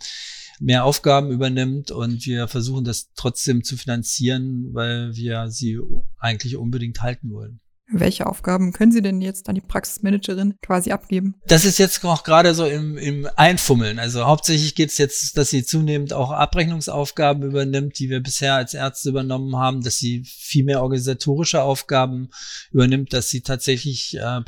mehr 0.61 0.85
Aufgaben 0.85 1.31
übernimmt 1.31 1.91
und 1.91 2.25
wir 2.27 2.49
versuchen 2.49 2.85
das 2.85 3.13
trotzdem 3.15 3.65
zu 3.65 3.77
finanzieren, 3.77 4.71
weil 4.73 5.15
wir 5.15 5.51
sie 5.51 5.79
eigentlich 6.19 6.57
unbedingt 6.57 7.03
halten 7.03 7.31
wollen. 7.31 7.61
Welche 7.89 8.27
Aufgaben 8.27 8.73
können 8.73 8.91
Sie 8.91 9.01
denn 9.01 9.21
jetzt 9.21 9.49
an 9.49 9.55
die 9.55 9.61
Praxismanagerin 9.61 10.55
quasi 10.61 10.91
abgeben? 10.91 11.37
Das 11.47 11.65
ist 11.65 11.79
jetzt 11.79 12.05
auch 12.05 12.25
gerade 12.25 12.53
so 12.53 12.67
im, 12.67 12.99
im 12.99 13.29
Einfummeln. 13.37 14.01
Also 14.01 14.27
hauptsächlich 14.27 14.75
geht 14.75 14.91
es 14.91 14.99
jetzt, 14.99 15.37
dass 15.39 15.51
sie 15.51 15.65
zunehmend 15.65 16.13
auch 16.13 16.33
Abrechnungsaufgaben 16.33 17.45
übernimmt, 17.45 18.01
die 18.01 18.11
wir 18.11 18.21
bisher 18.21 18.55
als 18.55 18.75
Ärzte 18.75 19.11
übernommen 19.11 19.55
haben, 19.55 19.83
dass 19.83 19.99
sie 19.99 20.25
viel 20.25 20.65
mehr 20.65 20.83
organisatorische 20.83 21.63
Aufgaben 21.63 22.31
übernimmt, 22.73 23.13
dass 23.13 23.29
sie 23.29 23.43
tatsächlich 23.43 24.17
äh, 24.17 24.41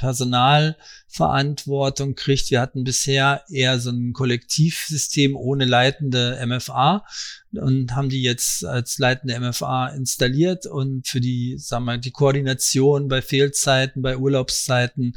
Personalverantwortung 1.09 2.15
kriegt. 2.15 2.51
Wir 2.51 2.61
hatten 2.61 2.85
bisher 2.85 3.43
eher 3.51 3.79
so 3.79 3.91
ein 3.91 4.13
Kollektivsystem 4.13 5.37
ohne 5.37 5.65
leitende 5.65 6.39
MFA 6.47 7.05
und 7.53 7.95
haben 7.95 8.11
die 8.11 8.23
jetzt 8.23 8.65
als 8.65 8.99
leitende 8.99 9.39
MFA 9.41 9.89
installiert 9.89 10.67
und 10.67 11.09
für 11.09 11.21
die, 11.21 11.57
sagen 11.59 11.87
wir, 11.87 11.97
die 11.97 12.11
Koordination 12.11 13.09
bei 13.09 13.23
Fehlzeiten, 13.23 14.03
bei 14.03 14.19
Urlaubszeiten 14.19 15.17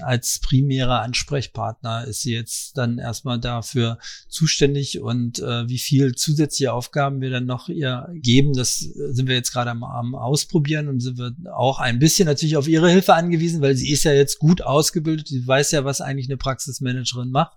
als 0.00 0.38
primärer 0.40 1.02
Ansprechpartner 1.02 2.06
ist 2.06 2.22
sie 2.22 2.32
jetzt 2.32 2.78
dann 2.78 2.98
erstmal 2.98 3.38
dafür 3.38 3.98
zuständig 4.28 5.00
und 5.00 5.38
äh, 5.38 5.68
wie 5.68 5.78
viel 5.78 6.14
zusätzliche 6.14 6.72
Aufgaben 6.72 7.20
wir 7.20 7.30
dann 7.30 7.46
noch 7.46 7.68
ihr 7.68 8.08
geben, 8.14 8.54
das 8.54 8.78
sind 8.78 9.28
wir 9.28 9.34
jetzt 9.34 9.52
gerade 9.52 9.70
am, 9.70 9.84
am 9.84 10.14
Ausprobieren 10.14 10.88
und 10.88 11.00
sind 11.00 11.18
wir 11.18 11.34
auch 11.54 11.78
ein 11.78 11.98
bisschen 11.98 12.26
natürlich 12.26 12.56
auf 12.56 12.68
ihre 12.68 12.90
Hilfe 12.90 13.14
angewiesen, 13.14 13.60
weil 13.60 13.76
sie 13.76 13.90
ist 13.90 14.04
ja 14.04 14.12
jetzt 14.12 14.38
gut 14.38 14.62
ausgebildet, 14.62 15.25
sie 15.26 15.46
weiß 15.46 15.72
ja, 15.72 15.84
was 15.84 16.00
eigentlich 16.00 16.28
eine 16.28 16.36
Praxismanagerin 16.36 17.30
macht. 17.30 17.56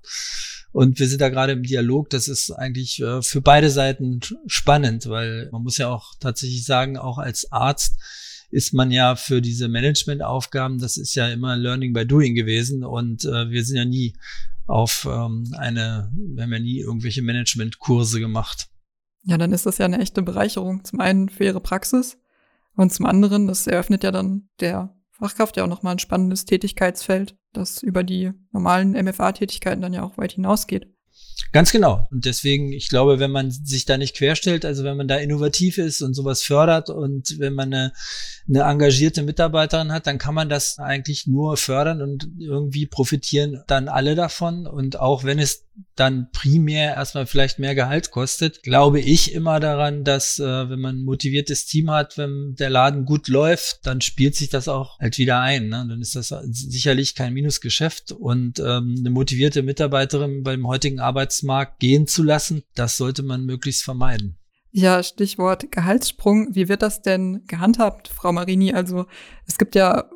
Und 0.71 0.99
wir 0.99 1.07
sind 1.07 1.21
da 1.21 1.29
gerade 1.29 1.53
im 1.53 1.63
Dialog. 1.63 2.09
Das 2.09 2.27
ist 2.27 2.51
eigentlich 2.51 3.01
äh, 3.01 3.21
für 3.21 3.41
beide 3.41 3.69
Seiten 3.69 4.19
spannend, 4.47 5.07
weil 5.07 5.49
man 5.51 5.63
muss 5.63 5.77
ja 5.77 5.89
auch 5.89 6.13
tatsächlich 6.19 6.65
sagen, 6.65 6.97
auch 6.97 7.17
als 7.17 7.51
Arzt 7.51 7.97
ist 8.51 8.73
man 8.73 8.91
ja 8.91 9.15
für 9.15 9.41
diese 9.41 9.67
Managementaufgaben, 9.67 10.79
das 10.79 10.97
ist 10.97 11.15
ja 11.15 11.27
immer 11.29 11.55
Learning 11.55 11.93
by 11.93 12.05
Doing 12.05 12.33
gewesen 12.33 12.83
und 12.83 13.23
äh, 13.25 13.49
wir 13.49 13.63
sind 13.63 13.77
ja 13.77 13.85
nie 13.85 14.15
auf 14.65 15.07
ähm, 15.09 15.53
eine, 15.57 16.11
wir 16.13 16.43
haben 16.43 16.53
ja 16.53 16.59
nie 16.59 16.79
irgendwelche 16.79 17.21
Managementkurse 17.21 18.19
gemacht. 18.19 18.69
Ja, 19.23 19.38
dann 19.38 19.51
ist 19.51 19.65
das 19.65 19.77
ja 19.77 19.85
eine 19.85 19.99
echte 19.99 20.21
Bereicherung. 20.21 20.83
Zum 20.83 20.99
einen 20.99 21.29
für 21.29 21.43
ihre 21.43 21.61
Praxis 21.61 22.17
und 22.75 22.93
zum 22.93 23.05
anderen, 23.05 23.47
das 23.47 23.67
eröffnet 23.67 24.03
ja 24.03 24.11
dann 24.11 24.49
der 24.59 24.95
Fachkraft 25.11 25.57
ja 25.57 25.63
auch 25.63 25.67
nochmal 25.67 25.95
ein 25.95 25.99
spannendes 25.99 26.45
Tätigkeitsfeld, 26.45 27.35
das 27.53 27.84
über 27.84 28.03
die 28.03 28.32
normalen 28.51 28.91
MFA-Tätigkeiten 28.91 29.82
dann 29.82 29.94
ja 29.94 30.03
auch 30.03 30.18
weit 30.18 30.34
hinausgeht. 30.34 30.88
Ganz 31.51 31.72
genau. 31.72 32.08
Und 32.12 32.25
deswegen, 32.25 32.72
ich 32.72 32.89
glaube, 32.89 33.19
wenn 33.19 33.31
man 33.31 33.51
sich 33.51 33.86
da 33.86 33.98
nicht 33.98 34.15
querstellt, 34.15 34.65
also 34.65 34.84
wenn 34.84 34.98
man 34.98 35.08
da 35.08 35.17
innovativ 35.17 35.77
ist 35.77 36.01
und 36.01 36.13
sowas 36.13 36.43
fördert 36.43 36.89
und 36.89 37.39
wenn 37.39 37.53
man 37.53 37.74
eine, 37.74 37.93
eine 38.48 38.63
engagierte 38.63 39.24
Mitarbeiterin 39.24 39.91
hat, 39.91 40.08
dann 40.08 40.17
kann 40.17 40.36
man 40.36 40.50
das 40.50 40.79
eigentlich 40.79 41.27
nur 41.27 41.58
fördern 41.58 42.01
und 42.01 42.27
irgendwie 42.39 42.86
profitieren 42.86 43.63
dann 43.67 43.88
alle 43.88 44.15
davon. 44.15 44.67
Und 44.67 45.00
auch 45.00 45.24
wenn 45.24 45.39
es 45.39 45.65
dann 45.96 46.29
primär 46.31 46.96
erstmal 46.96 47.25
vielleicht 47.25 47.60
mehr 47.60 47.75
Gehalt 47.75 48.12
kostet, 48.12 48.63
glaube 48.63 49.00
ich 49.00 49.34
immer 49.34 49.60
daran, 49.60 50.03
dass 50.03 50.39
äh, 50.39 50.69
wenn 50.69 50.79
man 50.79 50.98
ein 50.98 51.03
motiviertes 51.03 51.65
Team 51.65 51.91
hat, 51.91 52.17
wenn 52.17 52.55
der 52.58 52.69
Laden 52.69 53.05
gut 53.05 53.27
läuft, 53.27 53.86
dann 53.86 54.01
spielt 54.01 54.36
sich 54.36 54.50
das 54.50 54.67
auch 54.67 55.00
halt 55.00 55.17
wieder 55.17 55.39
ein. 55.39 55.69
Ne? 55.69 55.86
Dann 55.88 56.01
ist 56.01 56.15
das 56.15 56.34
sicherlich 56.50 57.15
kein 57.15 57.34
Minusgeschäft 57.34 58.12
und 58.12 58.60
ähm, 58.60 58.96
eine 58.98 59.10
motivierte 59.10 59.63
Mitarbeiterin 59.63 60.43
beim 60.43 60.67
heutigen 60.67 61.00
Arbeitsmarkt 61.29 61.79
gehen 61.79 62.07
zu 62.07 62.24
lassen, 62.24 62.63
das 62.75 62.98
sollte 62.98 63.21
man 63.21 63.45
möglichst 63.45 63.83
vermeiden. 63.83 64.38
Ja, 64.71 65.01
Stichwort 65.03 65.71
Gehaltssprung. 65.71 66.55
Wie 66.55 66.69
wird 66.69 66.81
das 66.81 67.01
denn 67.01 67.43
gehandhabt, 67.48 68.07
Frau 68.07 68.31
Marini? 68.31 68.74
Also 68.74 69.05
es 69.45 69.57
gibt 69.57 69.75
ja 69.75 70.09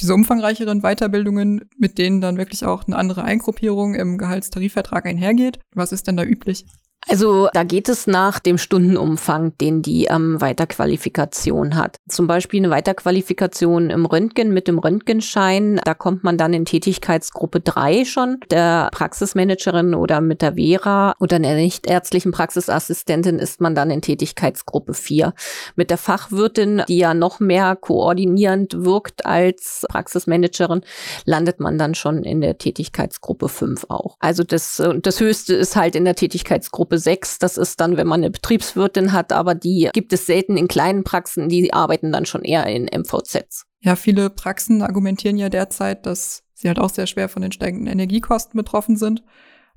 diese 0.00 0.14
umfangreicheren 0.14 0.82
Weiterbildungen, 0.82 1.68
mit 1.76 1.98
denen 1.98 2.20
dann 2.20 2.36
wirklich 2.36 2.64
auch 2.64 2.84
eine 2.86 2.96
andere 2.96 3.24
Eingruppierung 3.24 3.94
im 3.94 4.16
Gehaltstarifvertrag 4.18 5.06
einhergeht. 5.06 5.58
Was 5.74 5.92
ist 5.92 6.06
denn 6.06 6.16
da 6.16 6.22
üblich? 6.22 6.66
Also 7.08 7.48
da 7.54 7.64
geht 7.64 7.88
es 7.88 8.06
nach 8.06 8.38
dem 8.38 8.58
Stundenumfang, 8.58 9.56
den 9.58 9.82
die 9.82 10.04
ähm, 10.04 10.40
Weiterqualifikation 10.40 11.74
hat. 11.76 11.96
Zum 12.08 12.26
Beispiel 12.26 12.60
eine 12.60 12.70
Weiterqualifikation 12.70 13.90
im 13.90 14.06
Röntgen 14.06 14.52
mit 14.52 14.68
dem 14.68 14.78
Röntgenschein. 14.78 15.80
Da 15.84 15.94
kommt 15.94 16.24
man 16.24 16.36
dann 16.36 16.52
in 16.52 16.66
Tätigkeitsgruppe 16.66 17.60
3 17.60 18.04
schon, 18.04 18.38
der 18.50 18.90
Praxismanagerin 18.92 19.94
oder 19.94 20.20
mit 20.20 20.42
der 20.42 20.54
Vera 20.54 21.14
oder 21.18 21.36
einer 21.36 21.54
nichtärztlichen 21.54 22.32
Praxisassistentin 22.32 23.38
ist 23.38 23.60
man 23.60 23.74
dann 23.74 23.90
in 23.90 24.02
Tätigkeitsgruppe 24.02 24.94
4. 24.94 25.32
Mit 25.76 25.90
der 25.90 25.98
Fachwirtin, 25.98 26.82
die 26.86 26.98
ja 26.98 27.14
noch 27.14 27.40
mehr 27.40 27.76
koordinierend 27.76 28.84
wirkt 28.84 29.24
als 29.24 29.86
Praxismanagerin, 29.88 30.82
landet 31.24 31.60
man 31.60 31.78
dann 31.78 31.94
schon 31.94 32.24
in 32.24 32.40
der 32.40 32.58
Tätigkeitsgruppe 32.58 33.48
5 33.48 33.86
auch. 33.88 34.16
Also 34.20 34.44
das, 34.44 34.82
das 35.02 35.20
Höchste 35.20 35.54
ist 35.54 35.76
halt 35.76 35.96
in 35.96 36.04
der 36.04 36.14
Tätigkeitsgruppe 36.14 36.89
Gruppe 36.90 36.98
6. 36.98 37.38
Das 37.38 37.56
ist 37.56 37.80
dann, 37.80 37.96
wenn 37.96 38.08
man 38.08 38.20
eine 38.20 38.30
Betriebswirtin 38.30 39.12
hat, 39.12 39.32
aber 39.32 39.54
die 39.54 39.90
gibt 39.92 40.12
es 40.12 40.26
selten 40.26 40.56
in 40.56 40.66
kleinen 40.66 41.04
Praxen, 41.04 41.48
die 41.48 41.72
arbeiten 41.72 42.10
dann 42.10 42.26
schon 42.26 42.42
eher 42.42 42.66
in 42.66 42.86
MVZs. 42.86 43.66
Ja, 43.80 43.94
viele 43.94 44.28
Praxen 44.28 44.82
argumentieren 44.82 45.38
ja 45.38 45.48
derzeit, 45.48 46.04
dass 46.04 46.42
sie 46.52 46.66
halt 46.66 46.80
auch 46.80 46.90
sehr 46.90 47.06
schwer 47.06 47.28
von 47.28 47.42
den 47.42 47.52
steigenden 47.52 47.86
Energiekosten 47.86 48.58
betroffen 48.58 48.96
sind 48.96 49.22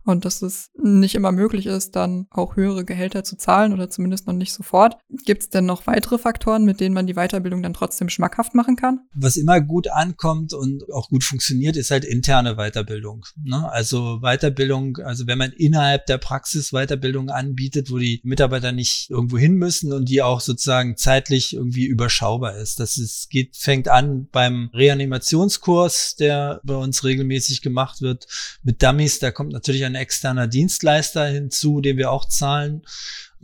und 0.06 0.26
dass 0.26 0.42
es 0.42 0.70
nicht 0.82 1.16
immer 1.16 1.32
möglich 1.32 1.66
ist, 1.66 1.96
dann 1.96 2.28
auch 2.30 2.56
höhere 2.56 2.86
Gehälter 2.86 3.24
zu 3.24 3.38
zahlen 3.38 3.74
oder 3.74 3.90
zumindest 3.90 4.28
noch 4.28 4.34
nicht 4.34 4.54
sofort. 4.54 4.98
Gibt 5.26 5.44
es 5.44 5.50
denn 5.50 5.66
noch 5.66 5.88
weitere 5.88 6.18
Faktoren, 6.18 6.66
mit 6.66 6.80
denen 6.80 6.94
man 6.94 7.08
die 7.08 7.14
Weiterbildung 7.14 7.64
dann 7.64 7.74
trotzdem 7.74 8.10
schmackhaft 8.10 8.56
machen 8.56 8.76
kann? 8.76 9.02
Was 9.16 9.36
immer 9.36 9.62
gut 9.62 9.90
ankommt 9.90 10.54
und 10.54 10.92
auch 10.92 11.10
gut 11.10 11.24
funktioniert, 11.24 11.78
ist 11.78 11.92
halt 11.92 12.06
interne 12.06 12.56
Weiterbildung. 12.56 13.26
Ne? 13.44 13.72
Also 13.72 14.20
Weiterbildung, 14.22 14.98
also 14.98 15.28
wenn 15.28 15.38
man 15.38 15.52
innerhalb 15.52 16.06
der 16.06 16.18
Praxis 16.18 16.72
Weiterbildung 16.72 17.30
anbietet, 17.30 17.92
wo 17.92 17.98
die 17.98 18.20
Mitarbeiter 18.24 18.72
nicht 18.72 19.10
irgendwo 19.10 19.38
hin 19.38 19.54
müssen 19.56 19.94
und 19.94 20.10
die 20.10 20.22
auch 20.22 20.42
sozusagen 20.42 20.98
zeitlich 20.98 21.54
irgendwie 21.54 21.86
überschaubar 21.86 22.58
ist. 22.58 22.80
Das 22.80 22.98
ist, 22.98 23.30
geht, 23.30 23.56
fängt 23.56 23.88
an 23.88 24.28
beim 24.32 24.70
Reanimationskurs, 24.74 26.16
der 26.16 26.62
bei 26.64 26.76
uns 26.76 27.04
regelmäßig 27.04 27.62
gemacht 27.62 28.02
wird 28.02 28.28
mit 28.64 28.82
Dummies. 28.82 29.20
Da 29.20 29.32
kommt 29.32 29.54
natürlich 29.54 29.86
ein 29.86 29.93
ein 29.94 30.02
externer 30.02 30.48
Dienstleister 30.48 31.26
hinzu, 31.26 31.82
den 31.82 31.98
wir 31.98 32.12
auch 32.12 32.28
zahlen. 32.28 32.84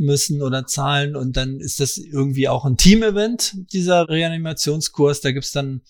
müssen 0.02 0.42
oder 0.42 0.66
zahlen 0.66 1.18
und 1.18 1.36
dann 1.36 1.60
ist 1.60 1.82
das 1.82 1.98
irgendwie 1.98 2.48
auch 2.48 2.64
ein 2.64 2.78
Team-Event, 2.78 3.54
dieser 3.74 4.08
Reanimationskurs. 4.08 5.20
Da 5.20 5.34
gibt's 5.34 5.52
dann 5.52 5.82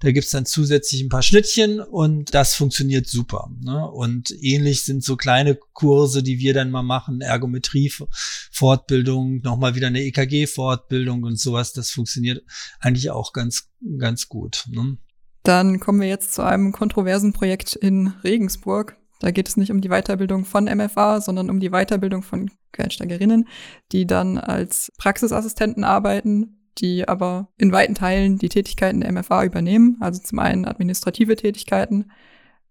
da 0.00 0.10
dann 0.12 0.46
zusätzlich 0.46 1.02
ein 1.02 1.08
paar 1.08 1.22
Schnittchen 1.22 1.80
und 1.80 2.32
das 2.34 2.54
funktioniert 2.54 3.08
super. 3.08 3.50
Ne? 3.60 3.90
Und 3.90 4.30
ähnlich 4.40 4.84
sind 4.84 5.02
so 5.02 5.16
kleine 5.16 5.58
Kurse, 5.72 6.22
die 6.22 6.38
wir 6.38 6.54
dann 6.54 6.70
mal 6.70 6.84
machen, 6.84 7.20
Ergometrie-Fortbildung, 7.20 9.40
nochmal 9.42 9.74
wieder 9.74 9.88
eine 9.88 10.02
EKG-Fortbildung 10.02 11.24
und 11.24 11.40
sowas. 11.40 11.72
Das 11.72 11.90
funktioniert 11.90 12.44
eigentlich 12.80 13.10
auch 13.10 13.32
ganz, 13.32 13.70
ganz 13.98 14.28
gut. 14.28 14.66
Ne? 14.70 14.98
Dann 15.42 15.80
kommen 15.80 16.00
wir 16.00 16.08
jetzt 16.08 16.32
zu 16.34 16.42
einem 16.42 16.70
kontroversen 16.72 17.32
Projekt 17.32 17.74
in 17.74 18.12
Regensburg. 18.22 18.97
Da 19.18 19.30
geht 19.30 19.48
es 19.48 19.56
nicht 19.56 19.70
um 19.70 19.80
die 19.80 19.88
Weiterbildung 19.88 20.44
von 20.44 20.64
MFA, 20.64 21.20
sondern 21.20 21.50
um 21.50 21.60
die 21.60 21.70
Weiterbildung 21.70 22.22
von 22.22 22.50
Quereinsteigerinnen, 22.72 23.48
die 23.92 24.06
dann 24.06 24.38
als 24.38 24.92
Praxisassistenten 24.98 25.84
arbeiten, 25.84 26.58
die 26.78 27.08
aber 27.08 27.48
in 27.56 27.72
weiten 27.72 27.94
Teilen 27.94 28.38
die 28.38 28.48
Tätigkeiten 28.48 29.00
der 29.00 29.12
MFA 29.12 29.44
übernehmen. 29.44 29.96
Also 30.00 30.22
zum 30.22 30.38
einen 30.38 30.64
administrative 30.64 31.34
Tätigkeiten, 31.36 32.10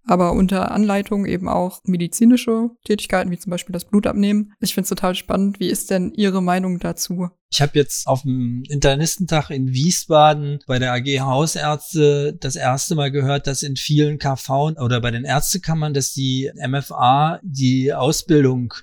aber 0.08 0.34
unter 0.34 0.72
Anleitung 0.72 1.26
eben 1.26 1.48
auch 1.50 1.82
medizinische 1.84 2.70
Tätigkeiten, 2.86 3.32
wie 3.32 3.38
zum 3.38 3.52
Beispiel 3.52 3.74
das 3.74 3.86
Blutabnehmen. 3.86 4.54
Ich 4.60 4.74
finde 4.74 4.84
es 4.84 4.90
total 4.90 5.16
spannend. 5.16 5.60
Wie 5.60 5.70
ist 5.70 5.92
denn 5.92 6.14
Ihre 6.16 6.42
Meinung 6.42 6.80
dazu? 6.80 7.30
Ich 7.50 7.62
habe 7.62 7.72
jetzt 7.76 8.08
auf 8.08 8.24
dem 8.24 8.64
Internistentag 8.68 9.50
in 9.52 9.72
Wiesbaden 9.72 10.60
bei 10.68 10.80
der 10.80 10.94
AG 10.94 11.20
Hausärzte 11.22 12.38
das 12.40 12.58
erste 12.58 12.96
Mal 12.96 13.12
gehört, 13.12 13.48
dass 13.48 13.64
in 13.64 13.78
vielen 13.78 14.18
KV 14.18 14.74
oder 14.78 15.00
bei 15.00 15.12
den 15.12 15.24
Ärztekammern, 15.24 15.94
dass 15.94 16.12
die 16.12 16.52
MFA 16.56 17.40
die 17.44 17.94
Ausbildung 17.94 18.74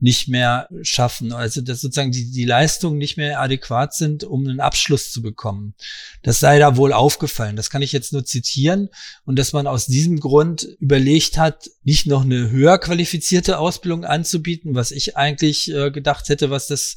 nicht 0.00 0.28
mehr 0.28 0.68
schaffen. 0.82 1.32
Also 1.32 1.60
dass 1.60 1.80
sozusagen 1.80 2.12
die, 2.12 2.30
die 2.30 2.44
Leistungen 2.44 2.98
nicht 2.98 3.16
mehr 3.16 3.40
adäquat 3.40 3.94
sind, 3.94 4.24
um 4.24 4.46
einen 4.46 4.60
Abschluss 4.60 5.10
zu 5.10 5.22
bekommen. 5.22 5.74
Das 6.22 6.40
sei 6.40 6.58
da 6.58 6.76
wohl 6.76 6.92
aufgefallen. 6.92 7.56
Das 7.56 7.70
kann 7.70 7.82
ich 7.82 7.92
jetzt 7.92 8.12
nur 8.12 8.24
zitieren. 8.24 8.88
Und 9.24 9.38
dass 9.38 9.52
man 9.52 9.66
aus 9.66 9.86
diesem 9.86 10.20
Grund 10.20 10.64
überlegt 10.80 11.38
hat, 11.38 11.70
nicht 11.82 12.06
noch 12.06 12.24
eine 12.24 12.50
höher 12.50 12.78
qualifizierte 12.78 13.58
Ausbildung 13.58 14.04
anzubieten, 14.04 14.74
was 14.74 14.90
ich 14.90 15.16
eigentlich 15.16 15.72
äh, 15.72 15.90
gedacht 15.90 16.28
hätte, 16.28 16.50
was 16.50 16.66
das 16.66 16.94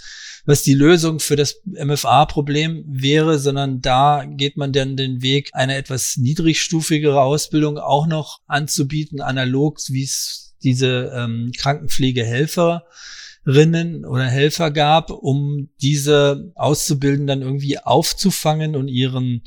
was 0.48 0.64
die 0.64 0.74
Lösung 0.74 1.20
für 1.20 1.36
das 1.36 1.62
MFA-Problem 1.66 2.86
wäre, 2.88 3.38
sondern 3.38 3.82
da 3.82 4.24
geht 4.26 4.56
man 4.56 4.72
dann 4.72 4.96
den 4.96 5.22
Weg, 5.22 5.50
eine 5.52 5.76
etwas 5.76 6.16
niedrigstufigere 6.16 7.22
Ausbildung 7.22 7.78
auch 7.78 8.08
noch 8.08 8.40
anzubieten, 8.48 9.20
analog, 9.20 9.78
wie 9.90 10.04
es 10.04 10.47
diese 10.68 11.14
ähm, 11.16 11.52
Krankenpflegehelferinnen 11.58 14.06
oder 14.06 14.26
Helfer 14.26 14.72
gab, 14.72 15.12
um 15.12 15.70
diese 15.82 16.52
Auszubildenden 16.56 17.28
dann 17.28 17.42
irgendwie 17.42 17.80
aufzufangen 17.80 18.76
und 18.76 18.90
ihren 18.90 19.44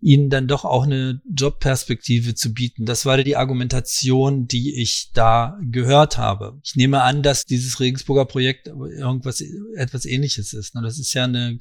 ihnen 0.00 0.28
dann 0.28 0.46
doch 0.46 0.64
auch 0.64 0.84
eine 0.84 1.20
Jobperspektive 1.32 2.34
zu 2.34 2.52
bieten. 2.52 2.84
Das 2.84 3.06
war 3.06 3.22
die 3.22 3.36
Argumentation, 3.36 4.46
die 4.46 4.80
ich 4.80 5.10
da 5.14 5.58
gehört 5.62 6.18
habe. 6.18 6.60
Ich 6.64 6.76
nehme 6.76 7.02
an, 7.02 7.22
dass 7.22 7.44
dieses 7.44 7.80
Regensburger 7.80 8.26
Projekt 8.26 8.68
irgendwas 8.68 9.42
etwas 9.74 10.04
ähnliches 10.04 10.52
ist. 10.52 10.74
Das 10.74 10.98
ist 10.98 11.14
ja 11.14 11.24
eine 11.24 11.58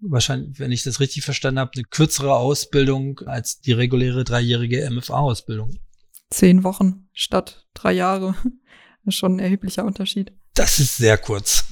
wahrscheinlich, 0.00 0.58
wenn 0.58 0.72
ich 0.72 0.82
das 0.82 1.00
richtig 1.00 1.24
verstanden 1.24 1.60
habe, 1.60 1.72
eine 1.74 1.84
kürzere 1.84 2.34
Ausbildung 2.34 3.20
als 3.20 3.60
die 3.60 3.72
reguläre 3.72 4.24
dreijährige 4.24 4.88
MFA-Ausbildung 4.90 5.78
zehn 6.30 6.64
Wochen 6.64 7.08
statt 7.12 7.66
drei 7.74 7.92
Jahre. 7.92 8.34
Das 9.04 9.14
ist 9.14 9.16
schon 9.16 9.36
ein 9.36 9.40
erheblicher 9.40 9.84
Unterschied. 9.84 10.32
Das 10.54 10.78
ist 10.78 10.96
sehr 10.96 11.18
kurz. 11.18 11.64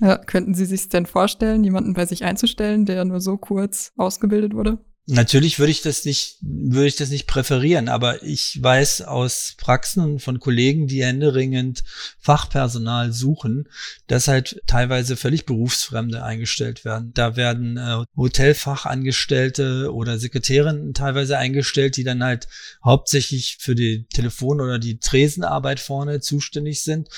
Ja, 0.00 0.18
könnten 0.18 0.54
Sie 0.54 0.64
sich 0.64 0.88
denn 0.88 1.06
vorstellen, 1.06 1.62
jemanden 1.62 1.94
bei 1.94 2.04
sich 2.04 2.24
einzustellen, 2.24 2.84
der 2.84 3.04
nur 3.04 3.20
so 3.20 3.36
kurz 3.36 3.92
ausgebildet 3.96 4.54
wurde? 4.54 4.78
Natürlich 5.10 5.58
würde 5.58 5.70
ich 5.70 5.80
das 5.80 6.04
nicht, 6.04 6.36
würde 6.42 6.86
ich 6.86 6.96
das 6.96 7.08
nicht 7.08 7.26
präferieren, 7.26 7.88
aber 7.88 8.22
ich 8.22 8.62
weiß 8.62 9.00
aus 9.00 9.54
Praxen 9.56 10.18
von 10.18 10.38
Kollegen, 10.38 10.86
die 10.86 11.02
händeringend 11.02 11.82
Fachpersonal 12.20 13.10
suchen, 13.14 13.70
dass 14.06 14.28
halt 14.28 14.60
teilweise 14.66 15.16
völlig 15.16 15.46
Berufsfremde 15.46 16.22
eingestellt 16.22 16.84
werden. 16.84 17.12
Da 17.14 17.36
werden 17.36 17.78
äh, 17.78 18.04
Hotelfachangestellte 18.18 19.94
oder 19.94 20.18
Sekretärinnen 20.18 20.92
teilweise 20.92 21.38
eingestellt, 21.38 21.96
die 21.96 22.04
dann 22.04 22.22
halt 22.22 22.46
hauptsächlich 22.84 23.56
für 23.60 23.74
die 23.74 24.04
Telefon- 24.12 24.60
oder 24.60 24.78
die 24.78 24.98
Tresenarbeit 24.98 25.80
vorne 25.80 26.20
zuständig 26.20 26.82
sind. 26.82 27.08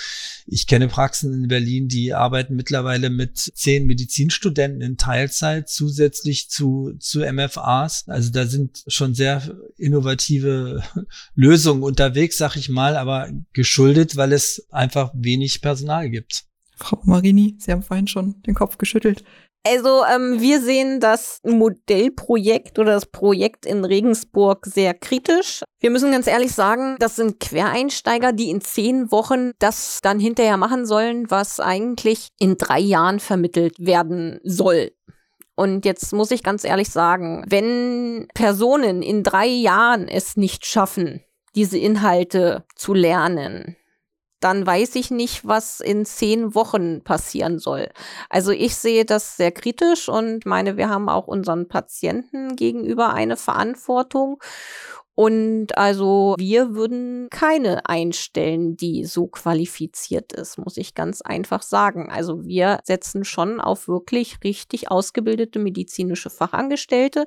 Ich 0.47 0.69
kenne 0.69 0.87
Praxen 0.87 1.33
in 1.33 1.49
Berlin, 1.49 1.89
die 1.89 2.15
arbeiten 2.15 2.55
mittlerweile 2.55 3.11
mit 3.11 3.37
zehn 3.37 3.85
Medizinstudenten 3.87 4.81
in 4.81 4.97
Teilzeit 4.97 5.69
zusätzlich 5.69 6.51
zu, 6.51 6.93
zu 7.01 7.21
MFA 7.21 7.80
Maß. 7.81 8.05
Also 8.09 8.31
da 8.31 8.47
sind 8.47 8.83
schon 8.87 9.15
sehr 9.15 9.43
innovative 9.77 10.83
Lösungen 11.35 11.83
unterwegs, 11.83 12.39
sag 12.39 12.57
ich 12.57 12.69
mal, 12.69 12.97
aber 12.97 13.29
geschuldet, 13.53 14.17
weil 14.17 14.33
es 14.33 14.67
einfach 14.71 15.11
wenig 15.15 15.63
Personal 15.63 16.11
gibt. 16.11 16.45
Frau 16.77 16.99
Marini, 17.05 17.57
Sie 17.59 17.73
haben 17.73 17.83
vorhin 17.83 18.07
schon 18.07 18.41
den 18.43 18.55
Kopf 18.55 18.79
geschüttelt. 18.79 19.25
Also 19.67 20.05
ähm, 20.07 20.41
wir 20.41 20.63
sehen 20.63 21.01
das 21.01 21.39
Modellprojekt 21.45 22.79
oder 22.79 22.93
das 22.93 23.05
Projekt 23.05 23.67
in 23.67 23.85
Regensburg 23.85 24.65
sehr 24.65 24.95
kritisch. 24.95 25.63
Wir 25.81 25.91
müssen 25.91 26.13
ganz 26.13 26.27
ehrlich 26.27 26.53
sagen, 26.53 26.97
das 26.99 27.17
sind 27.17 27.41
Quereinsteiger, 27.41 28.33
die 28.33 28.49
in 28.49 28.63
zehn 28.63 29.11
Wochen 29.11 29.53
das 29.59 29.99
dann 30.03 30.19
hinterher 30.19 30.57
machen 30.57 30.87
sollen, 30.87 31.31
was 31.31 31.61
eigentlich 31.61 32.29
in 32.39 32.57
drei 32.57 32.81
Jahren 32.81 33.21
vermittelt 33.21 33.75
werden 33.79 34.41
soll. 34.45 34.93
Und 35.61 35.85
jetzt 35.85 36.15
muss 36.15 36.31
ich 36.31 36.43
ganz 36.43 36.65
ehrlich 36.65 36.89
sagen, 36.89 37.45
wenn 37.47 38.29
Personen 38.33 39.03
in 39.03 39.23
drei 39.23 39.47
Jahren 39.47 40.09
es 40.09 40.39
nicht 40.39 40.65
schaffen, 40.65 41.23
diese 41.55 41.77
Inhalte 41.77 42.65
zu 42.77 42.95
lernen, 42.95 43.77
dann 44.41 44.67
weiß 44.67 44.95
ich 44.95 45.11
nicht, 45.11 45.47
was 45.47 45.81
in 45.81 46.07
zehn 46.07 46.55
Wochen 46.55 47.05
passieren 47.05 47.59
soll. 47.59 47.91
Also 48.31 48.53
ich 48.53 48.75
sehe 48.75 49.05
das 49.05 49.37
sehr 49.37 49.53
kritisch 49.53 50.09
und 50.09 50.47
meine, 50.47 50.79
wir 50.79 50.89
haben 50.89 51.11
auch 51.11 51.27
unseren 51.27 51.69
Patienten 51.69 52.57
gegenüber 52.57 53.13
eine 53.13 53.37
Verantwortung. 53.37 54.43
Und 55.15 55.77
also 55.77 56.35
wir 56.39 56.75
würden 56.75 57.29
keine 57.31 57.87
einstellen, 57.87 58.77
die 58.77 59.05
so 59.05 59.27
qualifiziert 59.27 60.33
ist, 60.33 60.57
muss 60.57 60.77
ich 60.77 60.95
ganz 60.95 61.21
einfach 61.21 61.63
sagen. 61.63 62.09
Also 62.11 62.45
wir 62.45 62.81
setzen 62.85 63.25
schon 63.25 63.61
auf 63.61 63.89
wirklich 63.89 64.39
richtig 64.45 64.91
ausgebildete 64.91 65.59
medizinische 65.59 66.31
Fachangestellte. 66.31 67.27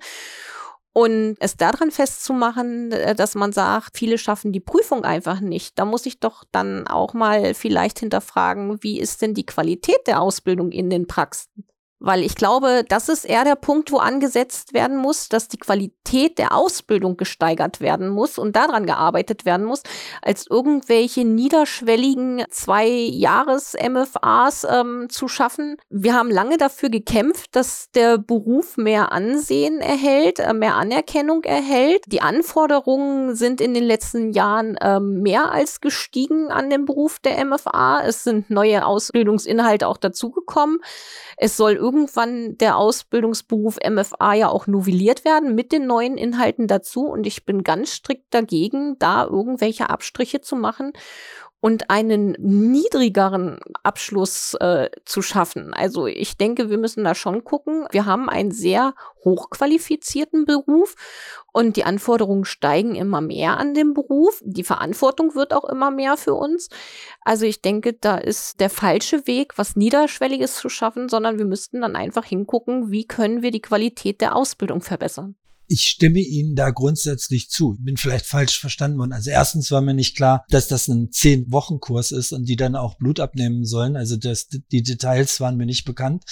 Und 0.94 1.38
es 1.40 1.58
daran 1.58 1.90
festzumachen, 1.90 2.92
äh, 2.92 3.16
dass 3.16 3.34
man 3.34 3.52
sagt, 3.52 3.98
viele 3.98 4.20
schaffen 4.20 4.52
die 4.52 4.60
Prüfung 4.60 5.04
einfach 5.04 5.40
nicht, 5.40 5.78
da 5.80 5.86
muss 5.86 6.06
ich 6.06 6.20
doch 6.20 6.44
dann 6.52 6.88
auch 6.88 7.16
mal 7.16 7.56
vielleicht 7.56 8.00
hinterfragen, 8.00 8.82
wie 8.84 9.00
ist 9.00 9.24
denn 9.24 9.34
die 9.34 9.46
Qualität 9.46 10.06
der 10.06 10.22
Ausbildung 10.22 10.72
in 10.72 10.92
den 10.92 11.08
Praxen? 11.08 11.66
Weil 12.06 12.22
ich 12.22 12.36
glaube, 12.36 12.84
das 12.86 13.08
ist 13.08 13.24
eher 13.24 13.46
der 13.46 13.56
Punkt, 13.56 13.90
wo 13.94 13.98
angesetzt 13.98 14.74
werden 14.74 14.98
muss, 14.98 15.30
dass 15.30 15.48
die 15.48 15.58
Qualität 15.58 16.38
der 16.38 16.54
Ausbildung 16.54 17.16
gesteigert 17.16 17.80
werden 17.80 18.10
muss 18.10 18.38
und 18.38 18.58
daran 18.58 18.86
gearbeitet 18.86 19.46
werden 19.46 19.66
muss, 19.66 19.84
als 20.22 20.46
irgendwelche 20.48 21.24
niederschwelligen 21.24 22.44
zwei 22.50 22.90
Jahres 22.90 23.78
MFAs 23.82 24.68
ähm, 24.70 25.08
zu 25.10 25.30
schaffen. 25.30 25.78
Wir 25.90 26.14
haben 26.14 26.30
lange 26.30 26.58
dafür 26.58 26.90
gekämpft, 26.90 27.56
dass 27.56 27.90
der 27.92 28.18
Beruf 28.18 28.76
mehr 28.76 29.14
Ansehen 29.14 29.80
erhält, 29.80 30.40
äh, 30.40 30.54
mehr 30.54 30.76
Anerkennung 30.76 31.46
erhält. 31.46 32.04
Die 32.08 32.20
Anforderungen 32.20 33.34
sind 33.36 33.62
in 33.62 33.74
den 33.74 33.86
letzten 33.86 34.34
Jahren 34.34 34.76
äh, 34.76 35.00
mehr 35.00 35.54
als 35.54 35.80
gestiegen 35.80 36.52
an 36.52 36.70
den 36.70 36.84
Beruf 36.84 37.20
der 37.20 37.46
MFA. 37.46 38.02
Es 38.06 38.26
sind 38.26 38.50
neue 38.50 38.86
Ausbildungsinhalte 38.86 39.88
auch 39.88 39.98
dazugekommen. 39.98 40.82
Es 41.38 41.56
soll 41.58 41.74
irgendwann 41.94 42.58
der 42.58 42.78
Ausbildungsberuf 42.78 43.78
MFA 43.88 44.34
ja 44.34 44.50
auch 44.50 44.68
novelliert 44.68 45.26
werden 45.26 45.54
mit 45.56 45.72
den 45.72 45.86
neuen 45.86 46.18
Inhalten 46.18 46.68
dazu. 46.68 47.06
Und 47.06 47.28
ich 47.28 47.46
bin 47.46 47.64
ganz 47.64 47.94
strikt 47.94 48.34
dagegen, 48.34 48.98
da 49.00 49.26
irgendwelche 49.26 49.90
Abstriche 49.90 50.42
zu 50.42 50.56
machen 50.56 50.94
und 51.64 51.90
einen 51.90 52.36
niedrigeren 52.40 53.58
Abschluss 53.84 54.54
äh, 54.56 54.90
zu 55.06 55.22
schaffen. 55.22 55.74
Also 55.74 56.08
ich 56.08 56.36
denke, 56.36 56.70
wir 56.70 56.78
müssen 56.78 57.06
da 57.06 57.16
schon 57.16 57.46
gucken. 57.46 57.88
Wir 57.90 58.06
haben 58.06 58.28
einen 58.28 58.52
sehr 58.52 58.94
hochqualifizierten 59.24 60.44
Beruf 60.44 60.96
und 61.54 61.78
die 61.78 61.86
Anforderungen 61.86 62.44
steigen 62.44 62.96
immer 62.96 63.22
mehr 63.22 63.56
an 63.56 63.74
den 63.74 63.94
Beruf. 63.94 64.42
Die 64.44 64.66
Verantwortung 64.66 65.36
wird 65.36 65.54
auch 65.54 65.64
immer 65.64 65.90
mehr 65.90 66.18
für 66.18 66.34
uns. 66.34 66.68
Also 67.22 67.46
ich 67.46 67.62
denke, 67.62 67.94
da 67.94 68.18
ist 68.18 68.60
der 68.60 68.70
falsche 68.70 69.26
Weg, 69.26 69.58
was 69.58 69.78
Niederschwelliges 69.78 70.58
zu 70.58 70.68
schaffen, 70.68 71.08
sondern 71.08 71.38
wir 71.38 71.46
müssten 71.46 71.80
dann 71.80 71.96
einfach 71.96 72.26
hingucken, 72.26 72.92
wie 72.92 73.08
können 73.08 73.42
wir 73.42 73.52
die 73.52 73.62
Qualität 73.62 74.20
der 74.20 74.36
Ausbildung 74.36 74.82
verbessern 74.82 75.38
Ich 75.74 75.86
stimme 75.86 76.20
Ihnen 76.20 76.54
da 76.54 76.70
grundsätzlich 76.70 77.50
zu. 77.50 77.76
Bin 77.80 77.98
vielleicht 77.98 78.28
falsch 78.28 78.60
verstanden 78.60 79.00
worden. 79.00 79.12
Also 79.12 79.32
erstens 79.32 79.72
war 79.72 79.82
mir 79.82 79.96
nicht 79.96 80.16
klar, 80.16 80.46
dass 80.50 80.68
das 80.68 80.88
ein 80.88 81.12
Zehn-Wochen-Kurs 81.12 82.12
ist 82.12 82.32
und 82.32 82.46
die 82.48 82.56
dann 82.56 82.76
auch 82.76 82.94
Blut 82.94 83.20
abnehmen 83.20 83.66
sollen. 83.66 83.96
Also 83.96 84.16
das, 84.16 84.50
die 84.50 84.84
Details 84.84 85.40
waren 85.40 85.58
mir 85.58 85.66
nicht 85.66 85.84
bekannt. 85.84 86.26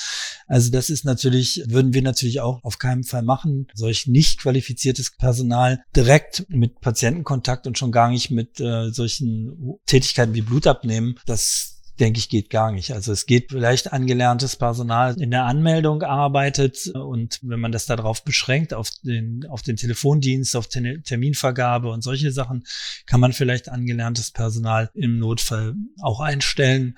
Also 0.46 0.70
das 0.70 0.92
ist 0.92 1.06
natürlich, 1.06 1.64
würden 1.68 1.96
wir 1.96 2.04
natürlich 2.04 2.40
auch 2.40 2.64
auf 2.64 2.78
keinen 2.78 3.04
Fall 3.04 3.24
machen. 3.24 3.66
Solch 3.74 4.06
nicht 4.06 4.40
qualifiziertes 4.40 5.14
Personal 5.18 5.84
direkt 5.96 6.46
mit 6.50 6.80
Patientenkontakt 6.80 7.66
und 7.66 7.80
schon 7.80 7.92
gar 7.92 8.12
nicht 8.12 8.30
mit 8.30 8.60
äh, 8.60 8.92
solchen 8.92 9.80
Tätigkeiten 9.88 10.36
wie 10.36 10.42
Blut 10.42 10.68
abnehmen. 10.68 11.16
Das 11.26 11.81
denke 12.02 12.18
ich, 12.18 12.30
geht 12.30 12.50
gar 12.50 12.72
nicht. 12.72 12.94
Also 12.94 13.12
es 13.12 13.28
geht 13.28 13.52
vielleicht 13.52 13.94
angelerntes 13.94 14.56
Personal 14.56 15.16
in 15.22 15.30
der 15.30 15.46
Anmeldung 15.46 16.02
arbeitet 16.02 16.88
und 16.88 17.40
wenn 17.44 17.60
man 17.60 17.72
das 17.72 17.86
darauf 17.86 18.24
beschränkt, 18.24 18.74
auf 18.74 18.90
den, 19.04 19.46
auf 19.48 19.62
den 19.62 19.78
Telefondienst, 19.78 20.56
auf 20.56 20.68
den 20.68 21.04
Terminvergabe 21.04 21.92
und 21.92 22.02
solche 22.02 22.32
Sachen, 22.32 22.64
kann 23.06 23.20
man 23.20 23.34
vielleicht 23.34 23.70
angelerntes 23.70 24.32
Personal 24.32 24.90
im 24.96 25.20
Notfall 25.20 25.76
auch 26.02 26.20
einstellen. 26.20 26.98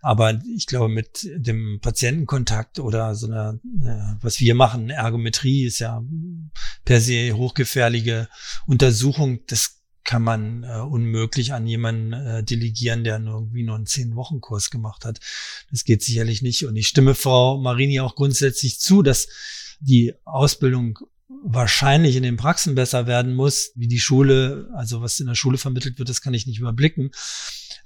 Aber 0.00 0.40
ich 0.54 0.66
glaube, 0.66 0.88
mit 0.88 1.28
dem 1.34 1.80
Patientenkontakt 1.80 2.78
oder 2.78 3.14
so 3.14 3.26
einer, 3.26 3.58
äh, 3.80 4.16
was 4.20 4.38
wir 4.38 4.54
machen, 4.54 4.90
Ergometrie 4.90 5.64
ist 5.64 5.80
ja 5.80 6.04
per 6.84 7.00
se 7.00 7.32
hochgefährliche 7.32 8.28
Untersuchung. 8.66 9.40
Das 9.48 9.80
kann 10.04 10.22
man 10.22 10.64
äh, 10.64 10.80
unmöglich 10.80 11.52
an 11.52 11.66
jemanden 11.66 12.12
äh, 12.12 12.44
delegieren, 12.44 13.04
der 13.04 13.18
nur 13.18 13.34
irgendwie 13.40 13.62
nur 13.62 13.76
einen 13.76 13.86
Zehn-Wochen-Kurs 13.86 14.70
gemacht 14.70 15.04
hat. 15.04 15.20
Das 15.70 15.84
geht 15.84 16.02
sicherlich 16.02 16.42
nicht. 16.42 16.66
Und 16.66 16.76
ich 16.76 16.88
stimme 16.88 17.14
Frau 17.14 17.58
Marini 17.58 18.00
auch 18.00 18.14
grundsätzlich 18.14 18.78
zu, 18.80 19.02
dass 19.02 19.28
die 19.80 20.14
Ausbildung 20.24 20.98
wahrscheinlich 21.42 22.16
in 22.16 22.22
den 22.22 22.36
Praxen 22.36 22.74
besser 22.74 23.06
werden 23.06 23.34
muss, 23.34 23.72
wie 23.74 23.88
die 23.88 24.00
Schule, 24.00 24.70
also 24.74 25.00
was 25.02 25.20
in 25.20 25.26
der 25.26 25.34
Schule 25.34 25.58
vermittelt 25.58 25.98
wird, 25.98 26.08
das 26.08 26.20
kann 26.20 26.34
ich 26.34 26.46
nicht 26.46 26.58
überblicken. 26.58 27.10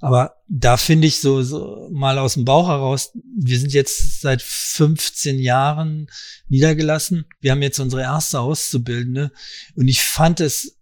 Aber 0.01 0.35
da 0.47 0.77
finde 0.77 1.07
ich 1.07 1.19
so, 1.19 1.41
so 1.43 1.89
mal 1.91 2.19
aus 2.19 2.35
dem 2.35 2.45
Bauch 2.45 2.69
heraus, 2.69 3.11
wir 3.37 3.59
sind 3.59 3.73
jetzt 3.73 4.21
seit 4.21 4.41
15 4.41 5.39
Jahren 5.39 6.07
niedergelassen. 6.47 7.25
Wir 7.41 7.51
haben 7.51 7.61
jetzt 7.61 7.79
unsere 7.79 8.03
erste 8.03 8.39
Auszubildende 8.39 9.31
und 9.75 9.89
ich 9.89 10.01
fand 10.01 10.39
es 10.39 10.78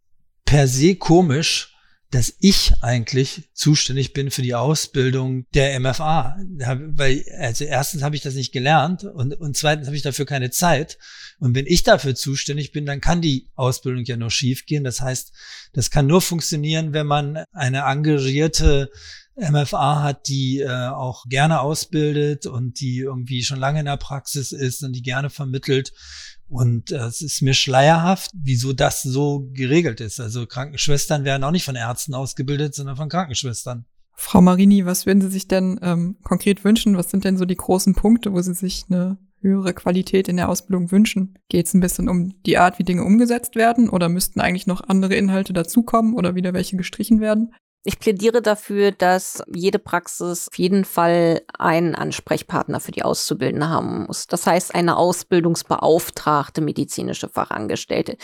per 0.47 0.67
se 0.67 0.95
komisch, 0.95 1.75
dass 2.09 2.33
ich 2.39 2.71
eigentlich 2.81 3.49
zuständig 3.53 4.13
bin 4.13 4.31
für 4.31 4.41
die 4.41 4.55
Ausbildung 4.55 5.45
der 5.53 5.77
MFA. 5.77 6.37
Weil, 6.57 7.25
also 7.37 7.65
erstens 7.65 8.01
habe 8.01 8.15
ich 8.15 8.21
das 8.21 8.33
nicht 8.33 8.53
gelernt 8.53 9.03
und, 9.03 9.33
und 9.33 9.57
zweitens 9.57 9.87
habe 9.87 9.97
ich 9.97 10.03
dafür 10.03 10.25
keine 10.25 10.49
Zeit. 10.49 10.97
Und 11.39 11.53
wenn 11.53 11.67
ich 11.67 11.83
dafür 11.83 12.15
zuständig 12.15 12.71
bin, 12.71 12.85
dann 12.85 13.01
kann 13.01 13.21
die 13.21 13.49
Ausbildung 13.55 14.05
ja 14.05 14.15
nur 14.15 14.31
schiefgehen. 14.31 14.85
Das 14.85 15.01
heißt, 15.01 15.33
das 15.73 15.91
kann 15.91 16.07
nur 16.07 16.21
funktionieren, 16.21 16.93
wenn 16.93 17.07
man 17.07 17.43
eine 17.51 17.79
engagierte 17.79 18.89
MFA 19.35 20.01
hat, 20.01 20.29
die 20.29 20.61
äh, 20.61 20.87
auch 20.87 21.25
gerne 21.27 21.59
ausbildet 21.59 22.45
und 22.45 22.79
die 22.79 22.99
irgendwie 22.99 23.43
schon 23.43 23.59
lange 23.59 23.81
in 23.81 23.85
der 23.85 23.97
Praxis 23.97 24.53
ist 24.53 24.81
und 24.81 24.93
die 24.93 25.03
gerne 25.03 25.29
vermittelt. 25.29 25.91
Und 26.49 26.91
äh, 26.91 26.97
es 26.97 27.21
ist 27.21 27.41
mir 27.41 27.53
schleierhaft, 27.53 28.31
wieso 28.33 28.73
das 28.73 29.01
so 29.01 29.49
geregelt 29.53 29.99
ist. 30.01 30.19
Also 30.19 30.45
Krankenschwestern 30.45 31.25
werden 31.25 31.43
auch 31.43 31.51
nicht 31.51 31.65
von 31.65 31.75
Ärzten 31.75 32.13
ausgebildet, 32.13 32.73
sondern 32.73 32.95
von 32.95 33.09
Krankenschwestern. 33.09 33.85
Frau 34.13 34.41
Marini, 34.41 34.85
was 34.85 35.05
würden 35.05 35.21
Sie 35.21 35.29
sich 35.29 35.47
denn 35.47 35.79
ähm, 35.83 36.17
konkret 36.23 36.63
wünschen? 36.63 36.97
Was 36.97 37.11
sind 37.11 37.23
denn 37.23 37.37
so 37.37 37.45
die 37.45 37.55
großen 37.55 37.93
Punkte, 37.93 38.33
wo 38.33 38.41
Sie 38.41 38.53
sich 38.53 38.85
eine 38.89 39.17
höhere 39.41 39.73
Qualität 39.73 40.27
in 40.27 40.37
der 40.37 40.49
Ausbildung 40.49 40.91
wünschen? 40.91 41.37
Geht 41.49 41.67
es 41.67 41.73
ein 41.73 41.81
bisschen 41.81 42.09
um 42.09 42.33
die 42.43 42.57
Art, 42.57 42.79
wie 42.79 42.83
Dinge 42.83 43.03
umgesetzt 43.03 43.55
werden 43.55 43.89
oder 43.89 44.09
müssten 44.09 44.39
eigentlich 44.39 44.67
noch 44.67 44.81
andere 44.81 45.13
Inhalte 45.15 45.53
dazukommen 45.53 46.15
oder 46.15 46.33
wieder 46.33 46.53
welche 46.53 46.77
gestrichen 46.77 47.21
werden? 47.21 47.53
Ich 47.87 47.99
plädiere 47.99 48.41
dafür, 48.41 48.91
dass 48.91 49.41
jede 49.47 49.79
Praxis 49.79 50.49
auf 50.49 50.57
jeden 50.57 50.83
Fall 50.83 51.43
einen 51.57 51.95
Ansprechpartner 51.95 52.81
für 52.81 52.91
die 52.91 53.03
Auszubildende 53.03 53.69
haben 53.69 54.07
muss. 54.07 54.27
Das 54.27 54.45
heißt, 54.45 54.75
eine 54.75 54.97
Ausbildungsbeauftragte 54.97 56.59
medizinische 56.59 57.29
Fachangestellte, 57.29 58.17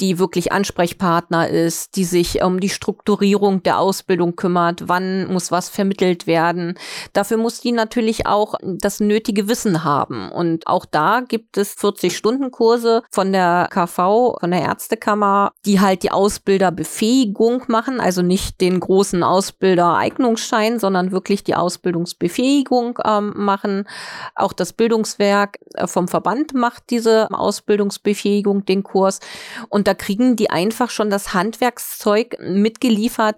die 0.00 0.18
wirklich 0.18 0.52
Ansprechpartner 0.52 1.48
ist, 1.48 1.96
die 1.96 2.04
sich 2.04 2.42
um 2.42 2.60
die 2.60 2.68
Strukturierung 2.68 3.62
der 3.62 3.78
Ausbildung 3.78 4.36
kümmert, 4.36 4.88
wann 4.88 5.32
muss 5.32 5.50
was 5.50 5.68
vermittelt 5.68 6.26
werden. 6.26 6.78
Dafür 7.12 7.38
muss 7.38 7.60
die 7.60 7.72
natürlich 7.72 8.26
auch 8.26 8.54
das 8.62 9.00
nötige 9.00 9.48
Wissen 9.48 9.84
haben. 9.84 10.30
Und 10.30 10.66
auch 10.66 10.84
da 10.84 11.20
gibt 11.20 11.56
es 11.56 11.76
40-Stunden-Kurse 11.76 13.02
von 13.10 13.32
der 13.32 13.68
KV, 13.70 14.36
von 14.38 14.50
der 14.50 14.62
Ärztekammer, 14.62 15.52
die 15.64 15.80
halt 15.80 16.02
die 16.02 16.10
Ausbilderbefähigung 16.10 17.64
machen, 17.68 18.00
also 18.00 18.22
nicht 18.22 18.60
den 18.60 18.80
großen 18.80 19.22
Ausbildereignungsschein, 19.22 20.78
sondern 20.78 21.10
wirklich 21.10 21.42
die 21.42 21.54
Ausbildungsbefähigung 21.54 22.98
ähm, 23.04 23.32
machen. 23.34 23.88
Auch 24.34 24.52
das 24.52 24.72
Bildungswerk 24.74 25.58
äh, 25.74 25.86
vom 25.86 26.08
Verband 26.08 26.54
macht 26.54 26.90
diese 26.90 27.30
Ausbildungsbefähigung, 27.30 28.64
den 28.66 28.82
Kurs. 28.82 29.20
Und 29.68 29.85
da 29.86 29.94
kriegen 29.94 30.36
die 30.36 30.50
einfach 30.50 30.90
schon 30.90 31.10
das 31.10 31.34
Handwerkszeug 31.34 32.36
mitgeliefert. 32.40 33.36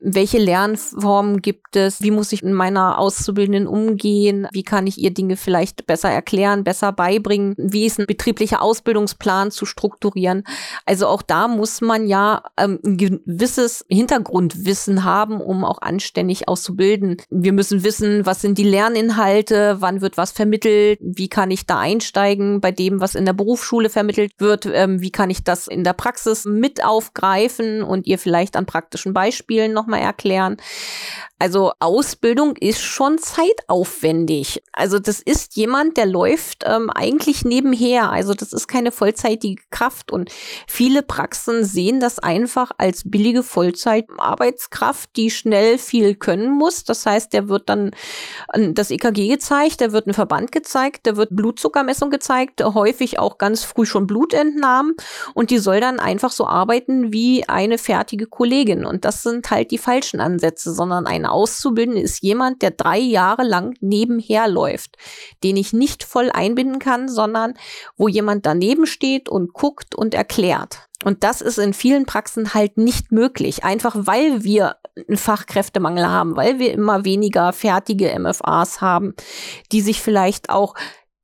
Welche 0.00 0.38
Lernformen 0.38 1.40
gibt 1.40 1.76
es? 1.76 2.02
Wie 2.02 2.10
muss 2.10 2.32
ich 2.32 2.42
in 2.42 2.52
meiner 2.52 2.98
Auszubildenden 2.98 3.66
umgehen? 3.66 4.46
Wie 4.52 4.62
kann 4.62 4.86
ich 4.86 4.98
ihr 4.98 5.12
Dinge 5.12 5.36
vielleicht 5.36 5.86
besser 5.86 6.10
erklären, 6.10 6.64
besser 6.64 6.92
beibringen? 6.92 7.54
Wie 7.56 7.86
ist 7.86 7.98
ein 7.98 8.06
betrieblicher 8.06 8.60
Ausbildungsplan 8.60 9.50
zu 9.50 9.64
strukturieren? 9.64 10.44
Also 10.84 11.06
auch 11.06 11.22
da 11.22 11.48
muss 11.48 11.80
man 11.80 12.06
ja 12.06 12.42
ähm, 12.58 12.78
ein 12.84 12.96
gewisses 12.96 13.84
Hintergrundwissen 13.88 15.04
haben, 15.04 15.40
um 15.40 15.64
auch 15.64 15.80
anständig 15.80 16.48
auszubilden. 16.48 17.16
Wir 17.30 17.52
müssen 17.52 17.84
wissen, 17.84 18.26
was 18.26 18.40
sind 18.40 18.58
die 18.58 18.64
Lerninhalte? 18.64 19.76
Wann 19.80 20.00
wird 20.00 20.16
was 20.16 20.32
vermittelt? 20.32 20.98
Wie 21.00 21.28
kann 21.28 21.50
ich 21.50 21.66
da 21.66 21.78
einsteigen 21.78 22.60
bei 22.60 22.72
dem, 22.72 23.00
was 23.00 23.14
in 23.14 23.24
der 23.24 23.32
Berufsschule 23.32 23.88
vermittelt 23.88 24.32
wird? 24.38 24.66
Ähm, 24.66 25.00
wie 25.00 25.10
kann 25.10 25.30
ich 25.30 25.44
das 25.44 25.66
in 25.66 25.84
der 25.86 25.94
Praxis 25.94 26.44
mit 26.44 26.84
aufgreifen 26.84 27.82
und 27.82 28.06
ihr 28.06 28.18
vielleicht 28.18 28.56
an 28.56 28.66
praktischen 28.66 29.14
Beispielen 29.14 29.72
nochmal 29.72 30.00
erklären. 30.00 30.58
Also 31.38 31.72
Ausbildung 31.80 32.56
ist 32.56 32.80
schon 32.80 33.18
zeitaufwendig. 33.18 34.62
Also 34.72 34.98
das 34.98 35.20
ist 35.20 35.54
jemand, 35.54 35.98
der 35.98 36.06
läuft 36.06 36.64
ähm, 36.64 36.88
eigentlich 36.88 37.44
nebenher. 37.44 38.10
Also 38.10 38.32
das 38.32 38.54
ist 38.54 38.68
keine 38.68 38.90
vollzeitige 38.90 39.62
Kraft. 39.70 40.10
Und 40.10 40.30
viele 40.66 41.02
Praxen 41.02 41.62
sehen 41.62 42.00
das 42.00 42.18
einfach 42.18 42.70
als 42.78 43.02
billige 43.04 43.42
Vollzeitarbeitskraft, 43.42 45.10
die 45.16 45.30
schnell 45.30 45.76
viel 45.76 46.14
können 46.14 46.50
muss. 46.50 46.84
Das 46.84 47.04
heißt, 47.04 47.34
der 47.34 47.48
wird 47.48 47.68
dann 47.68 47.90
das 48.54 48.90
EKG 48.90 49.28
gezeigt, 49.28 49.80
der 49.80 49.92
wird 49.92 50.06
ein 50.06 50.14
Verband 50.14 50.52
gezeigt, 50.52 51.04
der 51.04 51.18
wird 51.18 51.36
Blutzuckermessung 51.36 52.08
gezeigt, 52.08 52.64
häufig 52.64 53.18
auch 53.18 53.36
ganz 53.36 53.62
früh 53.62 53.84
schon 53.84 54.06
Blutentnahmen. 54.06 54.94
Und 55.34 55.50
die 55.50 55.58
soll 55.58 55.75
dann 55.80 56.00
einfach 56.00 56.30
so 56.30 56.46
arbeiten 56.46 57.12
wie 57.12 57.48
eine 57.48 57.78
fertige 57.78 58.26
Kollegin. 58.26 58.84
Und 58.84 59.04
das 59.04 59.22
sind 59.22 59.50
halt 59.50 59.70
die 59.70 59.78
falschen 59.78 60.20
Ansätze, 60.20 60.72
sondern 60.72 61.06
ein 61.06 61.26
Auszubildende 61.26 62.00
ist 62.00 62.22
jemand, 62.22 62.62
der 62.62 62.70
drei 62.70 62.98
Jahre 62.98 63.42
lang 63.42 63.76
nebenher 63.80 64.48
läuft, 64.48 64.96
den 65.42 65.56
ich 65.56 65.72
nicht 65.72 66.04
voll 66.04 66.30
einbinden 66.30 66.78
kann, 66.78 67.08
sondern 67.08 67.54
wo 67.96 68.08
jemand 68.08 68.46
daneben 68.46 68.86
steht 68.86 69.28
und 69.28 69.52
guckt 69.52 69.94
und 69.94 70.14
erklärt. 70.14 70.86
Und 71.04 71.24
das 71.24 71.40
ist 71.40 71.58
in 71.58 71.74
vielen 71.74 72.06
Praxen 72.06 72.54
halt 72.54 72.78
nicht 72.78 73.12
möglich, 73.12 73.64
einfach 73.64 73.94
weil 73.98 74.44
wir 74.44 74.76
einen 74.96 75.18
Fachkräftemangel 75.18 76.08
haben, 76.08 76.36
weil 76.36 76.58
wir 76.58 76.72
immer 76.72 77.04
weniger 77.04 77.52
fertige 77.52 78.18
MFAs 78.18 78.80
haben, 78.80 79.14
die 79.72 79.82
sich 79.82 80.00
vielleicht 80.00 80.48
auch 80.48 80.74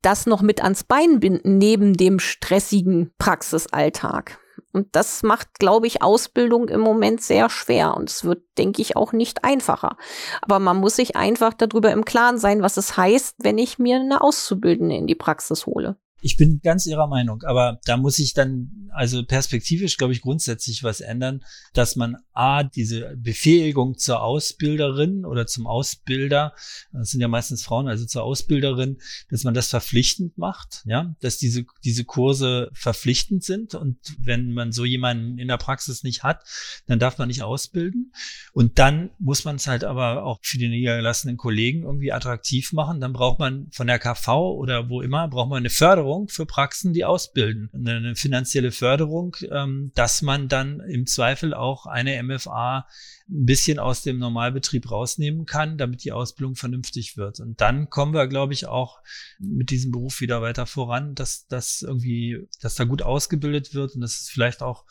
das 0.03 0.25
noch 0.25 0.41
mit 0.41 0.61
ans 0.61 0.83
Bein 0.83 1.19
binden 1.19 1.57
neben 1.57 1.93
dem 1.93 2.19
stressigen 2.19 3.11
Praxisalltag. 3.17 4.39
Und 4.73 4.95
das 4.95 5.21
macht, 5.21 5.59
glaube 5.59 5.85
ich, 5.85 6.01
Ausbildung 6.01 6.67
im 6.67 6.81
Moment 6.81 7.21
sehr 7.21 7.49
schwer. 7.49 7.95
Und 7.95 8.09
es 8.09 8.23
wird, 8.23 8.43
denke 8.57 8.81
ich, 8.81 8.95
auch 8.95 9.13
nicht 9.13 9.43
einfacher. 9.43 9.97
Aber 10.41 10.57
man 10.57 10.77
muss 10.77 10.95
sich 10.95 11.15
einfach 11.15 11.53
darüber 11.53 11.91
im 11.91 12.05
Klaren 12.05 12.39
sein, 12.39 12.63
was 12.63 12.77
es 12.77 12.97
heißt, 12.97 13.35
wenn 13.39 13.59
ich 13.59 13.77
mir 13.77 13.97
eine 13.97 14.21
Auszubildende 14.21 14.95
in 14.95 15.05
die 15.05 15.15
Praxis 15.15 15.67
hole. 15.67 15.95
Ich 16.23 16.37
bin 16.37 16.61
ganz 16.63 16.85
Ihrer 16.85 17.07
Meinung, 17.07 17.43
aber 17.43 17.81
da 17.83 17.97
muss 17.97 18.17
ich 18.17 18.33
dann 18.33 18.89
also 18.93 19.25
perspektivisch, 19.25 19.97
glaube 19.97 20.13
ich, 20.13 20.21
grundsätzlich 20.21 20.81
was 20.81 21.01
ändern, 21.01 21.43
dass 21.73 21.97
man 21.97 22.15
A, 22.31 22.63
diese 22.63 23.13
Befähigung 23.17 23.97
zur 23.97 24.23
Ausbilderin 24.23 25.25
oder 25.25 25.47
zum 25.47 25.67
Ausbilder, 25.67 26.53
das 26.93 27.09
sind 27.09 27.19
ja 27.19 27.27
meistens 27.27 27.63
Frauen, 27.63 27.89
also 27.89 28.05
zur 28.05 28.23
Ausbilderin, 28.23 28.99
dass 29.31 29.43
man 29.43 29.53
das 29.53 29.67
verpflichtend 29.67 30.37
macht, 30.37 30.83
ja, 30.85 31.13
dass 31.19 31.39
diese, 31.39 31.65
diese 31.83 32.05
Kurse 32.05 32.69
verpflichtend 32.73 33.43
sind 33.43 33.75
und 33.75 33.97
wenn 34.17 34.53
man 34.53 34.71
so 34.71 34.85
jemanden 34.85 35.39
in 35.39 35.49
der 35.49 35.57
Praxis 35.57 36.03
nicht 36.03 36.23
hat, 36.23 36.45
dann 36.87 36.99
darf 36.99 37.17
man 37.17 37.27
nicht 37.27 37.43
ausbilden. 37.43 38.13
Und 38.53 38.79
dann 38.79 39.09
muss 39.19 39.43
man 39.43 39.57
es 39.57 39.67
halt 39.67 39.83
aber 39.83 40.23
auch 40.23 40.39
für 40.41 40.57
die 40.57 40.69
niedergelassenen 40.69 41.35
Kollegen 41.35 41.83
irgendwie 41.83 42.13
attraktiv 42.13 42.71
machen, 42.71 43.01
dann 43.01 43.11
braucht 43.11 43.39
man 43.39 43.67
von 43.71 43.87
der 43.87 43.99
KV 43.99 44.53
oder 44.53 44.87
wo 44.87 45.01
immer, 45.01 45.27
braucht 45.27 45.49
man 45.49 45.57
eine 45.57 45.69
Förderung 45.69 46.12
Förderung 46.13 46.29
für 46.29 46.45
Praxen, 46.45 46.93
die 46.93 47.05
ausbilden. 47.05 47.69
Eine 47.73 48.15
finanzielle 48.15 48.71
Förderung, 48.71 49.35
ähm, 49.51 49.91
dass 49.95 50.21
man 50.21 50.47
dann 50.47 50.79
im 50.81 51.05
Zweifel 51.05 51.53
auch 51.53 51.85
eine 51.85 52.21
MFA 52.21 52.85
ein 53.29 53.45
bisschen 53.45 53.79
aus 53.79 54.03
dem 54.03 54.19
Normalbetrieb 54.19 54.91
rausnehmen 54.91 55.45
kann, 55.45 55.77
damit 55.77 56.03
die 56.03 56.11
Ausbildung 56.11 56.55
vernünftig 56.55 57.17
wird. 57.17 57.39
Und 57.39 57.61
dann 57.61 57.89
kommen 57.89 58.13
wir, 58.13 58.27
glaube 58.27 58.53
ich, 58.53 58.67
auch 58.67 58.99
mit 59.39 59.71
diesem 59.71 59.91
Beruf 59.91 60.21
wieder 60.21 60.41
weiter 60.41 60.65
voran, 60.65 61.15
dass 61.15 61.47
das 61.47 61.81
irgendwie, 61.81 62.47
dass 62.61 62.75
da 62.75 62.83
gut 62.83 63.01
ausgebildet 63.01 63.73
wird 63.73 63.95
und 63.95 64.01
dass 64.01 64.19
es 64.19 64.29
vielleicht 64.29 64.61
auch 64.61 64.85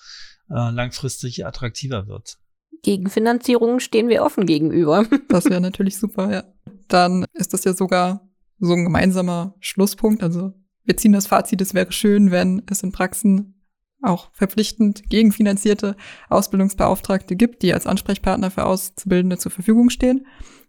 äh, 0.51 0.71
langfristig 0.71 1.47
attraktiver 1.47 2.09
wird. 2.09 2.39
Gegenfinanzierungen 2.83 3.79
stehen 3.79 4.09
wir 4.09 4.23
offen 4.23 4.47
gegenüber. 4.47 5.07
Das 5.29 5.45
wäre 5.45 5.61
natürlich 5.61 5.99
super, 5.99 6.33
ja. 6.33 6.45
Dann 6.89 7.25
ist 7.33 7.55
das 7.55 7.65
ja 7.65 7.75
sogar 7.75 8.29
so 8.59 8.73
ein 8.75 8.85
gemeinsamer 8.85 9.55
Schlusspunkt. 9.61 10.23
Also 10.23 10.53
wir 10.85 10.97
ziehen 10.97 11.13
das 11.13 11.27
Fazit, 11.27 11.61
es 11.61 11.75
wäre 11.75 11.93
schön, 11.93 12.31
wenn 12.31 12.63
es 12.71 12.83
in 12.83 12.93
Praxen 12.93 13.55
auch 14.03 14.31
verpflichtend 14.33 15.09
gegenfinanzierte 15.09 15.97
Ausbildungsbeauftragte 16.29 17.37
gibt, 17.37 17.63
die 17.63 17.73
als 17.73 17.87
Ansprechpartner 17.87 18.51
für 18.51 18.65
Auszubildende 18.65 19.39
zur 19.39 19.53
Verfügung 19.53 19.91
stehen 19.91 20.27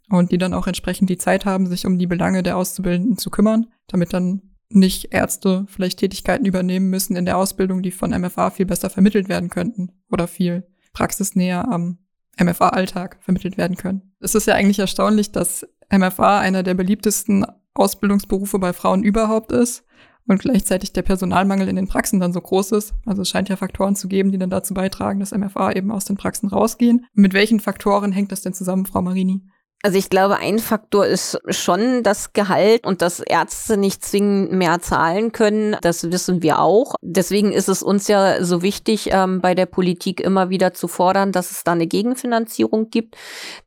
und 0.09 0.31
die 0.31 0.37
dann 0.37 0.53
auch 0.53 0.67
entsprechend 0.67 1.09
die 1.09 1.17
Zeit 1.17 1.45
haben, 1.45 1.67
sich 1.67 1.85
um 1.85 1.97
die 1.97 2.07
Belange 2.07 2.43
der 2.43 2.57
Auszubildenden 2.57 3.17
zu 3.17 3.31
kümmern, 3.31 3.67
damit 3.87 4.13
dann 4.13 4.53
nicht 4.69 5.13
Ärzte 5.13 5.65
vielleicht 5.67 5.99
Tätigkeiten 5.99 6.45
übernehmen 6.45 6.89
müssen 6.89 7.15
in 7.15 7.25
der 7.25 7.37
Ausbildung, 7.37 7.81
die 7.81 7.91
von 7.91 8.11
MFA 8.11 8.49
viel 8.49 8.65
besser 8.65 8.89
vermittelt 8.89 9.29
werden 9.29 9.49
könnten 9.49 9.91
oder 10.11 10.27
viel 10.27 10.67
praxisnäher 10.93 11.71
am 11.71 11.99
MFA-Alltag 12.39 13.17
vermittelt 13.21 13.57
werden 13.57 13.77
können. 13.77 14.13
Es 14.19 14.35
ist 14.35 14.47
ja 14.47 14.55
eigentlich 14.55 14.79
erstaunlich, 14.79 15.31
dass 15.31 15.67
MFA 15.91 16.39
einer 16.39 16.63
der 16.63 16.73
beliebtesten 16.73 17.45
Ausbildungsberufe 17.75 18.59
bei 18.59 18.73
Frauen 18.73 19.03
überhaupt 19.03 19.51
ist 19.51 19.83
und 20.27 20.39
gleichzeitig 20.39 20.93
der 20.93 21.01
Personalmangel 21.01 21.67
in 21.67 21.75
den 21.75 21.87
Praxen 21.87 22.19
dann 22.19 22.33
so 22.33 22.41
groß 22.41 22.71
ist. 22.73 22.93
Also 23.05 23.21
es 23.21 23.29
scheint 23.29 23.49
ja 23.49 23.55
Faktoren 23.55 23.95
zu 23.95 24.07
geben, 24.07 24.31
die 24.31 24.37
dann 24.37 24.49
dazu 24.49 24.73
beitragen, 24.73 25.19
dass 25.19 25.31
MFA 25.31 25.71
eben 25.73 25.91
aus 25.91 26.05
den 26.05 26.17
Praxen 26.17 26.49
rausgehen. 26.49 27.05
Mit 27.13 27.33
welchen 27.33 27.59
Faktoren 27.59 28.11
hängt 28.11 28.31
das 28.31 28.41
denn 28.41 28.53
zusammen, 28.53 28.85
Frau 28.85 29.01
Marini? 29.01 29.41
Also 29.85 29.97
ich 29.97 30.09
glaube, 30.09 30.37
ein 30.37 30.59
Faktor 30.59 31.05
ist 31.05 31.41
schon 31.49 32.03
das 32.03 32.31
Gehalt 32.31 32.87
und 32.87 33.01
dass 33.01 33.19
Ärzte 33.19 33.75
nicht 33.75 34.01
zwingend 34.01 34.53
mehr 34.53 34.79
zahlen 34.79 35.33
können. 35.33 35.75
Das 35.81 36.09
wissen 36.09 36.41
wir 36.41 36.59
auch. 36.59 36.95
Deswegen 37.01 37.51
ist 37.51 37.67
es 37.67 37.83
uns 37.83 38.07
ja 38.07 38.41
so 38.45 38.61
wichtig, 38.61 39.09
ähm, 39.11 39.41
bei 39.41 39.55
der 39.55 39.65
Politik 39.65 40.21
immer 40.21 40.49
wieder 40.49 40.73
zu 40.73 40.87
fordern, 40.87 41.33
dass 41.33 41.51
es 41.51 41.65
da 41.65 41.73
eine 41.73 41.85
Gegenfinanzierung 41.85 42.91
gibt, 42.91 43.17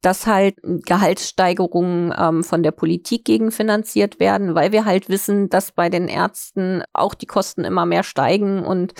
dass 0.01 0.27
halt 0.27 0.55
Gehaltssteigerungen 0.63 2.15
ähm, 2.19 2.43
von 2.45 2.63
der 2.63 2.73
Politik 2.73 3.27
gegenfinanziert 3.27 4.19
werden, 4.19 4.55
weil 4.55 4.73
wir 4.73 4.87
halt 4.87 5.11
wissen, 5.11 5.51
dass 5.51 5.71
bei 5.71 5.91
den 5.91 6.09
Ärzten 6.09 6.83
auch 6.95 7.13
die 7.13 7.27
Kosten 7.27 7.63
immer 7.63 7.85
mehr 7.85 8.05
steigen 8.05 8.65
und 8.65 8.95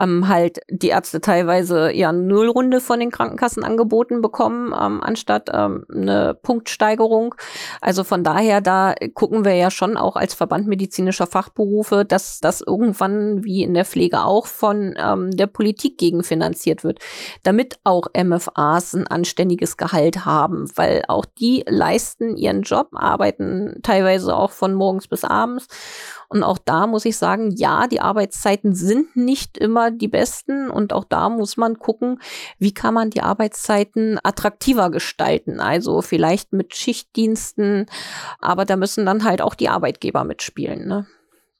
ähm, 0.00 0.26
halt 0.26 0.60
die 0.70 0.88
Ärzte 0.88 1.20
teilweise 1.20 1.92
ja 1.92 2.12
Nullrunde 2.12 2.80
von 2.80 2.98
den 2.98 3.10
Krankenkassen 3.10 3.62
angeboten 3.62 4.22
bekommen, 4.22 4.68
ähm, 4.68 5.02
anstatt 5.02 5.50
ähm, 5.52 5.84
eine 5.94 6.34
Punktsteigerung. 6.46 7.34
Also 7.80 8.04
von 8.04 8.22
daher, 8.22 8.60
da 8.60 8.94
gucken 9.14 9.44
wir 9.44 9.54
ja 9.54 9.72
schon 9.72 9.96
auch 9.96 10.14
als 10.14 10.32
Verband 10.32 10.68
medizinischer 10.68 11.26
Fachberufe, 11.26 12.04
dass 12.04 12.38
das 12.38 12.60
irgendwann 12.60 13.42
wie 13.42 13.64
in 13.64 13.74
der 13.74 13.84
Pflege 13.84 14.22
auch 14.22 14.46
von 14.46 14.94
ähm, 14.96 15.36
der 15.36 15.48
Politik 15.48 15.98
gegenfinanziert 15.98 16.84
wird, 16.84 17.00
damit 17.42 17.80
auch 17.82 18.06
MFAs 18.16 18.94
ein 18.94 19.08
anständiges 19.08 19.76
Gehalt 19.76 20.24
haben, 20.24 20.70
weil 20.76 21.02
auch 21.08 21.24
die 21.24 21.64
leisten 21.66 22.36
ihren 22.36 22.62
Job, 22.62 22.90
arbeiten 22.92 23.80
teilweise 23.82 24.36
auch 24.36 24.52
von 24.52 24.72
morgens 24.72 25.08
bis 25.08 25.24
abends 25.24 25.66
und 26.28 26.42
auch 26.42 26.58
da 26.58 26.86
muss 26.86 27.04
ich 27.04 27.16
sagen, 27.16 27.52
ja, 27.56 27.86
die 27.86 28.00
Arbeitszeiten 28.00 28.74
sind 28.74 29.16
nicht 29.16 29.58
immer 29.58 29.90
die 29.90 30.08
besten. 30.08 30.70
Und 30.70 30.92
auch 30.92 31.04
da 31.04 31.28
muss 31.28 31.56
man 31.56 31.78
gucken, 31.78 32.20
wie 32.58 32.74
kann 32.74 32.94
man 32.94 33.10
die 33.10 33.22
Arbeitszeiten 33.22 34.18
attraktiver 34.22 34.90
gestalten. 34.90 35.60
Also 35.60 36.02
vielleicht 36.02 36.52
mit 36.52 36.74
Schichtdiensten. 36.74 37.86
Aber 38.40 38.64
da 38.64 38.76
müssen 38.76 39.06
dann 39.06 39.24
halt 39.24 39.40
auch 39.40 39.54
die 39.54 39.68
Arbeitgeber 39.68 40.24
mitspielen. 40.24 40.86
Ne? 40.86 41.06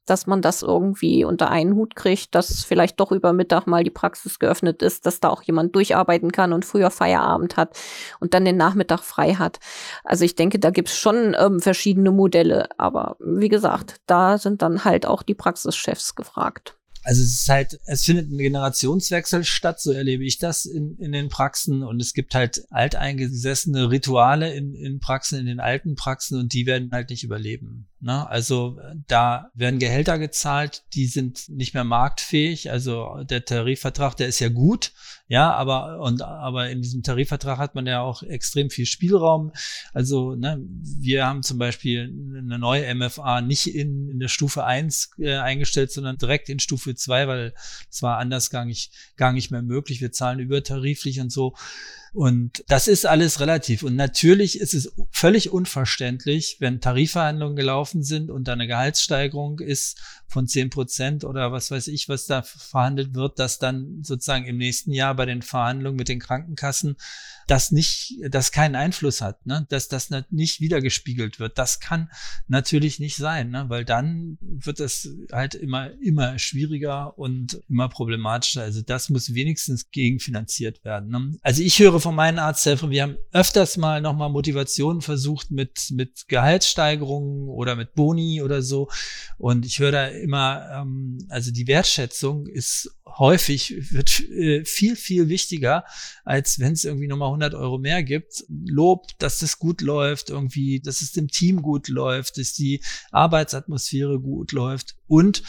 Dass 0.07 0.27
man 0.27 0.43
das 0.43 0.63
irgendwie 0.63 1.25
unter 1.25 1.51
einen 1.51 1.75
Hut 1.75 1.97
kriegt, 1.97 2.35
dass 2.35 2.65
vielleicht 2.65 2.99
doch 3.01 3.13
über 3.13 3.33
Mittag 3.33 3.67
mal 3.67 3.85
die 3.85 3.91
Praxis 3.91 4.39
geöffnet 4.39 4.83
ist, 4.83 5.07
dass 5.07 5.21
da 5.21 5.29
auch 5.29 5.43
jemand 5.43 5.75
durcharbeiten 5.75 6.33
kann 6.33 6.53
und 6.53 6.65
früher 6.65 6.91
Feierabend 6.91 7.57
hat 7.57 7.79
und 8.21 8.35
dann 8.35 8.45
den 8.45 8.57
Nachmittag 8.57 9.01
frei 9.01 9.35
hat. 9.35 9.59
Also 10.05 10.25
ich 10.25 10.35
denke, 10.35 10.59
da 10.59 10.71
gibt's 10.71 10.97
schon 10.97 11.37
ähm, 11.39 11.61
verschiedene 11.61 12.13
Modelle, 12.13 12.69
aber 12.79 13.17
wie 13.21 13.49
gesagt, 13.49 13.97
da 14.07 14.39
sind 14.39 14.63
dann 14.63 14.85
halt 14.85 15.07
auch 15.07 15.23
die 15.23 15.35
Praxischefs 15.35 16.15
gefragt. 16.15 16.77
Also 17.07 17.23
es 17.23 17.43
ist 17.43 17.49
halt, 17.49 17.79
es 17.87 18.03
findet 18.03 18.33
ein 18.33 18.39
Generationswechsel 18.39 19.45
statt, 19.45 19.81
so 19.81 19.93
erlebe 19.93 20.25
ich 20.25 20.39
das 20.39 20.65
in, 20.65 20.97
in 20.99 21.13
den 21.13 21.29
Praxen. 21.29 21.85
Und 21.85 22.03
es 22.03 22.15
gibt 22.15 22.35
halt 22.35 22.65
alteingesessene 22.71 23.93
Rituale 23.93 24.53
in, 24.53 24.75
in 24.75 24.99
Praxen, 24.99 25.39
in 25.39 25.47
den 25.47 25.61
alten 25.61 25.95
Praxen 25.95 26.37
und 26.41 26.53
die 26.53 26.67
werden 26.67 26.91
halt 26.91 27.11
nicht 27.11 27.23
überleben. 27.23 27.87
Ne? 28.07 28.25
Also 28.31 28.79
da 29.09 29.51
werden 29.55 29.81
Gehälter 29.81 30.17
gezahlt, 30.21 30.85
die 30.95 31.07
sind 31.07 31.49
nicht 31.49 31.75
mehr 31.75 31.83
marktfähig. 31.83 32.71
Also 32.71 33.25
der 33.25 33.45
Tarifvertrag, 33.45 34.17
der 34.17 34.29
ist 34.29 34.39
ja 34.39 34.49
gut, 34.49 34.93
ja, 35.27 35.53
aber 35.53 35.99
und 35.99 36.23
aber 36.23 36.71
in 36.71 36.83
diesem 36.83 37.03
Tarifvertrag 37.03 37.59
hat 37.59 37.75
man 37.75 37.85
ja 37.85 38.03
auch 38.03 38.23
extrem 38.23 38.71
viel 38.71 38.87
Spielraum. 38.87 39.51
Also 39.93 40.37
ne, 40.37 40.61
wir 40.61 41.27
haben 41.27 41.43
zum 41.43 41.59
Beispiel 41.59 42.03
eine 42.05 42.61
neue 42.61 42.95
MFA 42.95 43.41
nicht 43.41 43.75
in, 43.75 44.09
in 44.09 44.21
der 44.21 44.29
Stufe 44.29 44.63
1 44.63 45.11
äh, 45.19 45.39
eingestellt, 45.39 45.91
sondern 45.91 46.17
direkt 46.17 46.49
in 46.49 46.61
Stufe 46.61 46.95
2, 46.95 47.27
weil 47.27 47.55
es 47.91 48.03
war 48.03 48.19
anders 48.19 48.51
gar 48.51 48.65
nicht, 48.65 48.93
gar 49.17 49.33
nicht 49.33 49.51
mehr 49.51 49.63
möglich. 49.63 50.01
Wir 50.01 50.13
zahlen 50.13 50.39
übertariflich 50.39 51.19
und 51.19 51.33
so. 51.33 51.57
Und 52.17 52.65
das 52.69 52.89
ist 52.89 53.05
alles 53.05 53.41
relativ. 53.41 53.83
Und 53.83 53.95
natürlich 53.95 54.59
ist 54.59 54.73
es 54.73 54.91
völlig 55.11 55.51
unverständlich, 55.51 56.57
wenn 56.61 56.81
Tarifverhandlungen 56.81 57.57
gelaufen 57.57 58.03
sind 58.03 58.31
und 58.31 58.49
da 58.49 58.55
eine 58.55 58.67
Gehaltssteigerung 58.67 59.61
ist 59.61 60.01
von 60.27 60.47
zehn 60.47 60.71
Prozent 60.71 61.25
oder 61.25 61.53
was 61.53 61.71
weiß 61.71 61.89
ich, 61.89 62.09
was 62.09 62.25
da 62.25 62.41
verhandelt 62.41 63.15
wird, 63.15 63.39
dass 63.39 63.59
dann 63.59 64.03
sozusagen 64.03 64.47
im 64.47 64.57
nächsten 64.57 64.93
Jahr 64.93 65.15
bei 65.15 65.27
den 65.27 65.43
Verhandlungen 65.43 65.97
mit 65.99 66.09
den 66.09 66.19
Krankenkassen 66.19 66.97
das 67.47 67.71
nicht, 67.71 68.15
das 68.29 68.51
keinen 68.51 68.75
Einfluss 68.75 69.21
hat, 69.21 69.47
ne? 69.47 69.67
dass 69.69 69.89
das 69.89 70.11
nicht 70.31 70.61
wiedergespiegelt 70.61 71.39
wird. 71.39 71.59
Das 71.59 71.81
kann 71.81 72.11
natürlich 72.49 72.99
nicht 72.99 73.17
sein, 73.17 73.51
ne? 73.51 73.67
weil 73.69 73.85
dann 73.85 74.39
wird 74.41 74.81
es 74.81 75.11
halt 75.31 75.55
immer, 75.55 75.91
immer 76.01 76.39
schwieriger 76.39 77.17
und 77.19 77.61
immer 77.69 77.89
problematischer. 77.89 78.63
Also 78.63 78.83
das 78.83 79.11
muss 79.11 79.35
wenigstens 79.35 79.91
gegenfinanziert 79.91 80.85
werden. 80.85 81.11
Ne? 81.11 81.39
Also 81.43 81.63
ich 81.63 81.79
höre 81.79 82.01
von 82.07 82.15
meinen 82.15 82.39
Arzthelfern, 82.39 82.91
wir 82.91 83.03
haben 83.03 83.17
öfters 83.33 83.77
mal 83.77 84.01
nochmal 84.01 84.31
Motivationen 84.31 85.03
versucht 85.03 85.51
mit, 85.51 85.91
mit 85.91 86.29
Gehaltssteigerungen 86.29 87.49
oder 87.49 87.75
mit 87.75 87.95
Boni 87.97 88.43
oder 88.43 88.63
so. 88.63 88.89
Und 89.39 89.67
ich 89.67 89.81
höre 89.81 89.91
da 89.91 90.07
immer, 90.07 90.71
ähm, 90.73 91.19
also 91.31 91.51
die 91.51 91.67
Wertschätzung 91.67 92.47
ist 92.47 92.97
häufig, 93.19 93.93
wird 93.93 94.21
äh, 94.31 94.65
viel, 94.65 94.95
viel 94.95 95.29
wichtiger, 95.29 95.85
als 96.25 96.61
wenn 96.61 96.75
es 96.75 96.85
irgendwie 96.85 97.09
nochmal 97.09 97.31
100 97.31 97.55
Euro 97.55 97.79
mehr 97.79 98.05
gibt. 98.05 98.45
Lob, 98.49 99.09
dass 99.19 99.41
das 99.41 99.59
gut 99.59 99.81
läuft, 99.81 100.31
irgendwie, 100.31 100.79
dass 100.79 101.01
es 101.01 101.11
dem 101.11 101.27
Team 101.27 101.61
gut 101.61 101.89
läuft, 101.89 102.39
dass 102.39 102.53
die 102.53 102.85
Arbeitsatmosphäre 103.11 104.21
gut 104.21 104.53
läuft 104.53 104.95
und 105.09 105.43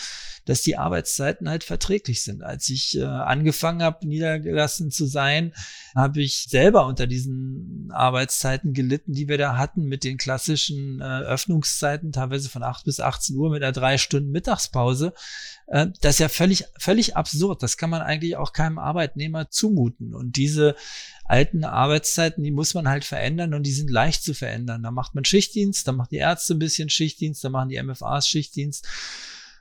dass 0.47 0.61
die 0.61 0.77
Arbeitszeiten 0.77 1.49
halt 1.49 1.63
verträglich 1.63 2.23
sind. 2.23 2.41
Als 2.41 2.69
ich 2.69 2.97
äh, 2.97 3.03
angefangen 3.03 3.83
habe, 3.83 4.07
niedergelassen 4.07 4.91
zu 4.91 5.05
sein, 5.05 5.53
habe 5.93 6.21
ich 6.21 6.45
selber 6.49 6.87
unter 6.87 7.05
diesen 7.05 7.89
Arbeitszeiten 7.91 8.73
gelitten, 8.73 9.11
die 9.11 9.27
wir 9.27 9.37
da 9.37 9.57
hatten, 9.57 9.83
mit 9.83 10.03
den 10.03 10.17
klassischen 10.17 11.01
äh, 11.01 11.03
Öffnungszeiten, 11.03 12.13
teilweise 12.13 12.49
von 12.49 12.63
8 12.63 12.85
bis 12.85 12.99
18 12.99 13.35
Uhr 13.35 13.49
mit 13.49 13.61
einer 13.61 13.73
drei 13.73 13.97
Stunden 13.97 14.31
Mittagspause. 14.31 15.13
Äh, 15.67 15.87
das 16.01 16.15
ist 16.15 16.19
ja 16.19 16.29
völlig, 16.29 16.63
völlig 16.79 17.17
absurd. 17.17 17.61
Das 17.61 17.77
kann 17.77 17.89
man 17.89 18.01
eigentlich 18.01 18.37
auch 18.37 18.53
keinem 18.53 18.79
Arbeitnehmer 18.79 19.49
zumuten. 19.49 20.15
Und 20.15 20.37
diese 20.37 20.75
alten 21.25 21.65
Arbeitszeiten, 21.65 22.43
die 22.43 22.51
muss 22.51 22.73
man 22.73 22.87
halt 22.87 23.03
verändern 23.03 23.53
und 23.53 23.63
die 23.63 23.73
sind 23.73 23.91
leicht 23.91 24.23
zu 24.23 24.33
verändern. 24.33 24.83
Da 24.83 24.91
macht 24.91 25.13
man 25.13 25.25
Schichtdienst, 25.25 25.87
da 25.87 25.91
macht 25.91 26.11
die 26.11 26.17
Ärzte 26.17 26.55
ein 26.55 26.59
bisschen 26.59 26.89
Schichtdienst, 26.89 27.43
da 27.43 27.49
machen 27.49 27.69
die 27.69 27.81
MFAs 27.81 28.29
Schichtdienst. 28.29 28.87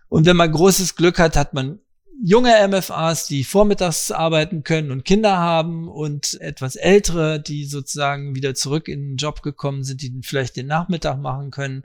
Und 0.09 0.27
wenn 0.27 0.37
man 0.37 0.53
großes 0.53 0.97
Glück 0.97 1.19
hat, 1.19 1.37
hat 1.37 1.55
man 1.55 1.81
junge 2.23 2.67
MFAs, 2.69 3.27
die 3.27 3.45
vormittags 3.45 4.11
arbeiten 4.11 4.63
können 4.63 4.91
und 4.91 5.05
Kinder 5.05 5.37
haben 5.37 5.89
und 5.89 6.41
etwas 6.41 6.77
ältere, 6.77 7.41
die 7.41 7.67
sozusagen 7.67 8.35
wieder 8.35 8.55
zurück 8.55 8.89
in 8.89 9.11
den 9.11 9.17
Job 9.17 9.43
gekommen 9.43 9.85
sind, 9.85 10.03
die 10.03 10.21
vielleicht 10.23 10.57
den 10.57 10.67
Nachmittag 10.67 11.21
machen 11.21 11.51
können, 11.51 11.85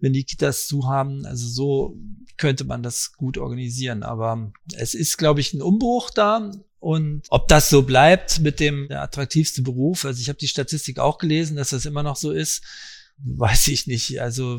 wenn 0.00 0.12
die 0.12 0.24
Kitas 0.24 0.66
zu 0.66 0.88
haben. 0.88 1.24
Also 1.24 1.48
so 1.48 1.96
könnte 2.36 2.64
man 2.64 2.82
das 2.82 3.12
gut 3.14 3.38
organisieren. 3.38 4.02
Aber 4.02 4.52
es 4.74 4.94
ist, 4.94 5.16
glaube 5.16 5.40
ich, 5.40 5.54
ein 5.54 5.62
Umbruch 5.62 6.10
da. 6.10 6.50
Und 6.78 7.22
ob 7.28 7.48
das 7.48 7.68
so 7.68 7.82
bleibt 7.82 8.40
mit 8.40 8.58
dem 8.58 8.88
der 8.88 9.02
attraktivste 9.02 9.60
Beruf, 9.60 10.06
also 10.06 10.18
ich 10.18 10.28
habe 10.28 10.38
die 10.38 10.48
Statistik 10.48 10.98
auch 10.98 11.18
gelesen, 11.18 11.56
dass 11.56 11.70
das 11.70 11.84
immer 11.84 12.02
noch 12.02 12.16
so 12.16 12.30
ist, 12.30 12.62
weiß 13.18 13.68
ich 13.68 13.86
nicht. 13.86 14.20
Also 14.22 14.58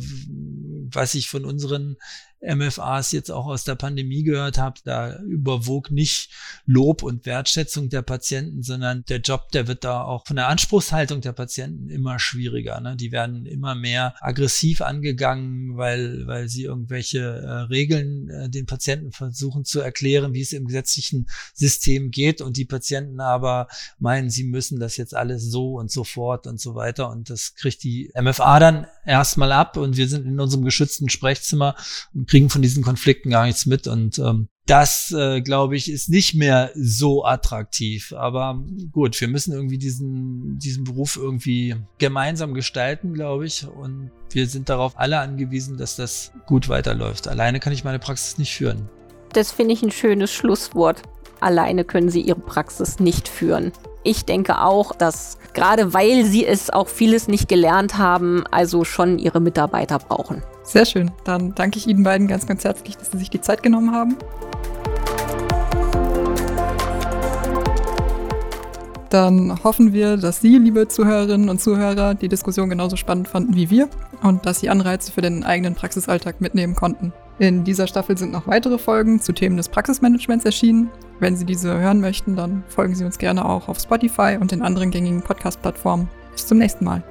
was 0.93 1.15
ich 1.15 1.29
von 1.29 1.45
unseren 1.45 1.97
MFAs 2.41 3.11
jetzt 3.11 3.29
auch 3.29 3.45
aus 3.45 3.63
der 3.63 3.75
Pandemie 3.75 4.23
gehört 4.23 4.57
habe, 4.57 4.79
da 4.83 5.17
überwog 5.19 5.91
nicht 5.91 6.29
Lob 6.65 7.03
und 7.03 7.25
Wertschätzung 7.25 7.89
der 7.89 8.01
Patienten, 8.01 8.63
sondern 8.63 9.03
der 9.05 9.19
Job, 9.19 9.51
der 9.51 9.67
wird 9.67 9.83
da 9.83 10.03
auch 10.03 10.25
von 10.25 10.35
der 10.35 10.47
Anspruchshaltung 10.47 11.21
der 11.21 11.33
Patienten 11.33 11.89
immer 11.89 12.19
schwieriger. 12.19 12.79
Ne? 12.81 12.95
Die 12.95 13.11
werden 13.11 13.45
immer 13.45 13.75
mehr 13.75 14.15
aggressiv 14.19 14.81
angegangen, 14.81 15.77
weil, 15.77 16.25
weil 16.25 16.49
sie 16.49 16.63
irgendwelche 16.63 17.19
äh, 17.19 17.51
Regeln 17.69 18.29
äh, 18.29 18.49
den 18.49 18.65
Patienten 18.65 19.11
versuchen 19.11 19.63
zu 19.63 19.79
erklären, 19.79 20.33
wie 20.33 20.41
es 20.41 20.53
im 20.53 20.65
gesetzlichen 20.65 21.27
System 21.53 22.09
geht 22.09 22.41
und 22.41 22.57
die 22.57 22.65
Patienten 22.65 23.19
aber 23.19 23.67
meinen, 23.99 24.29
sie 24.29 24.43
müssen 24.43 24.79
das 24.79 24.97
jetzt 24.97 25.15
alles 25.15 25.43
so 25.43 25.75
und 25.77 25.91
so 25.91 26.03
fort 26.03 26.47
und 26.47 26.59
so 26.59 26.75
weiter 26.75 27.09
und 27.09 27.29
das 27.29 27.53
kriegt 27.55 27.83
die 27.83 28.11
MFA 28.19 28.59
dann 28.59 28.87
erstmal 29.05 29.51
ab 29.51 29.77
und 29.77 29.97
wir 29.97 30.07
sind 30.07 30.25
in 30.25 30.39
unserem 30.39 30.63
geschützten 30.63 31.09
Sprechzimmer 31.09 31.75
und 32.13 32.30
kriegen 32.31 32.49
von 32.49 32.61
diesen 32.61 32.81
Konflikten 32.81 33.29
gar 33.29 33.45
nichts 33.45 33.65
mit 33.65 33.87
und 33.87 34.17
ähm, 34.17 34.47
das, 34.65 35.11
äh, 35.11 35.41
glaube 35.41 35.75
ich, 35.75 35.91
ist 35.91 36.09
nicht 36.09 36.33
mehr 36.33 36.71
so 36.75 37.25
attraktiv. 37.25 38.13
Aber 38.13 38.63
gut, 38.93 39.19
wir 39.19 39.27
müssen 39.27 39.51
irgendwie 39.51 39.77
diesen, 39.77 40.57
diesen 40.57 40.85
Beruf 40.85 41.17
irgendwie 41.17 41.75
gemeinsam 41.97 42.53
gestalten, 42.53 43.13
glaube 43.13 43.47
ich. 43.47 43.67
Und 43.67 44.11
wir 44.29 44.47
sind 44.47 44.69
darauf 44.69 44.97
alle 44.97 45.19
angewiesen, 45.19 45.75
dass 45.75 45.97
das 45.97 46.31
gut 46.45 46.69
weiterläuft. 46.69 47.27
Alleine 47.27 47.59
kann 47.59 47.73
ich 47.73 47.83
meine 47.83 47.99
Praxis 47.99 48.37
nicht 48.37 48.53
führen. 48.53 48.87
Das 49.33 49.51
finde 49.51 49.73
ich 49.73 49.81
ein 49.81 49.91
schönes 49.91 50.31
Schlusswort. 50.31 51.01
Alleine 51.41 51.83
können 51.83 52.09
Sie 52.09 52.21
Ihre 52.21 52.39
Praxis 52.39 52.99
nicht 52.99 53.27
führen. 53.27 53.73
Ich 54.03 54.25
denke 54.25 54.61
auch, 54.61 54.93
dass 54.93 55.37
gerade 55.53 55.93
weil 55.93 56.25
Sie 56.25 56.45
es 56.45 56.69
auch 56.69 56.87
vieles 56.87 57.27
nicht 57.27 57.47
gelernt 57.47 57.97
haben, 57.97 58.43
also 58.49 58.83
schon 58.83 59.19
Ihre 59.19 59.39
Mitarbeiter 59.39 59.99
brauchen. 59.99 60.41
Sehr 60.63 60.85
schön. 60.85 61.11
Dann 61.23 61.53
danke 61.53 61.77
ich 61.77 61.87
Ihnen 61.87 62.03
beiden 62.03 62.27
ganz, 62.27 62.47
ganz 62.47 62.63
herzlich, 62.63 62.97
dass 62.97 63.11
Sie 63.11 63.17
sich 63.17 63.29
die 63.29 63.41
Zeit 63.41 63.61
genommen 63.61 63.93
haben. 63.93 64.17
Dann 69.11 69.61
hoffen 69.65 69.91
wir, 69.91 70.15
dass 70.15 70.39
Sie, 70.39 70.57
liebe 70.57 70.87
Zuhörerinnen 70.87 71.49
und 71.49 71.59
Zuhörer, 71.59 72.15
die 72.15 72.29
Diskussion 72.29 72.69
genauso 72.69 72.95
spannend 72.95 73.27
fanden 73.27 73.55
wie 73.55 73.69
wir 73.69 73.89
und 74.23 74.45
dass 74.45 74.61
Sie 74.61 74.69
Anreize 74.69 75.11
für 75.11 75.19
den 75.19 75.43
eigenen 75.43 75.75
Praxisalltag 75.75 76.39
mitnehmen 76.39 76.75
konnten. 76.75 77.11
In 77.37 77.65
dieser 77.65 77.87
Staffel 77.87 78.17
sind 78.17 78.31
noch 78.31 78.47
weitere 78.47 78.77
Folgen 78.77 79.19
zu 79.19 79.33
Themen 79.33 79.57
des 79.57 79.67
Praxismanagements 79.67 80.45
erschienen. 80.45 80.89
Wenn 81.19 81.35
Sie 81.35 81.45
diese 81.45 81.77
hören 81.77 81.99
möchten, 81.99 82.37
dann 82.37 82.63
folgen 82.69 82.95
Sie 82.95 83.03
uns 83.03 83.17
gerne 83.17 83.43
auch 83.43 83.67
auf 83.67 83.79
Spotify 83.79 84.37
und 84.39 84.51
den 84.51 84.61
anderen 84.61 84.91
gängigen 84.91 85.21
Podcast-Plattformen. 85.21 86.07
Bis 86.31 86.47
zum 86.47 86.59
nächsten 86.59 86.85
Mal. 86.85 87.03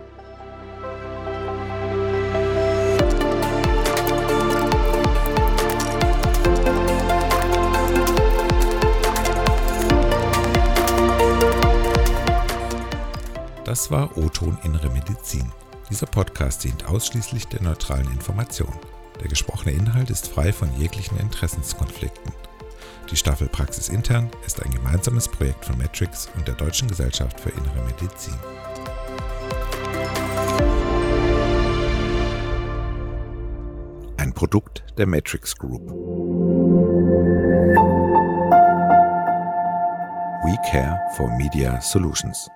Das 13.70 13.88
war 13.88 14.18
O-Ton 14.18 14.58
Innere 14.64 14.90
Medizin. 14.90 15.52
Dieser 15.88 16.06
Podcast 16.06 16.64
dient 16.64 16.86
ausschließlich 16.86 17.46
der 17.46 17.62
neutralen 17.62 18.10
Information. 18.10 18.72
Der 19.20 19.28
gesprochene 19.28 19.70
Inhalt 19.70 20.10
ist 20.10 20.26
frei 20.26 20.52
von 20.52 20.76
jeglichen 20.76 21.16
Interessenskonflikten. 21.18 22.32
Die 23.12 23.16
Staffel 23.16 23.46
Praxis 23.46 23.88
Intern 23.88 24.28
ist 24.44 24.60
ein 24.60 24.72
gemeinsames 24.72 25.28
Projekt 25.28 25.64
von 25.64 25.78
Matrix 25.78 26.28
und 26.36 26.48
der 26.48 26.56
Deutschen 26.56 26.88
Gesellschaft 26.88 27.38
für 27.38 27.50
Innere 27.50 27.84
Medizin. 27.86 28.34
Ein 34.16 34.32
Produkt 34.32 34.82
der 34.98 35.06
Matrix 35.06 35.54
Group. 35.56 35.88
We 40.42 40.56
Care 40.68 41.00
for 41.14 41.30
Media 41.36 41.80
Solutions. 41.80 42.50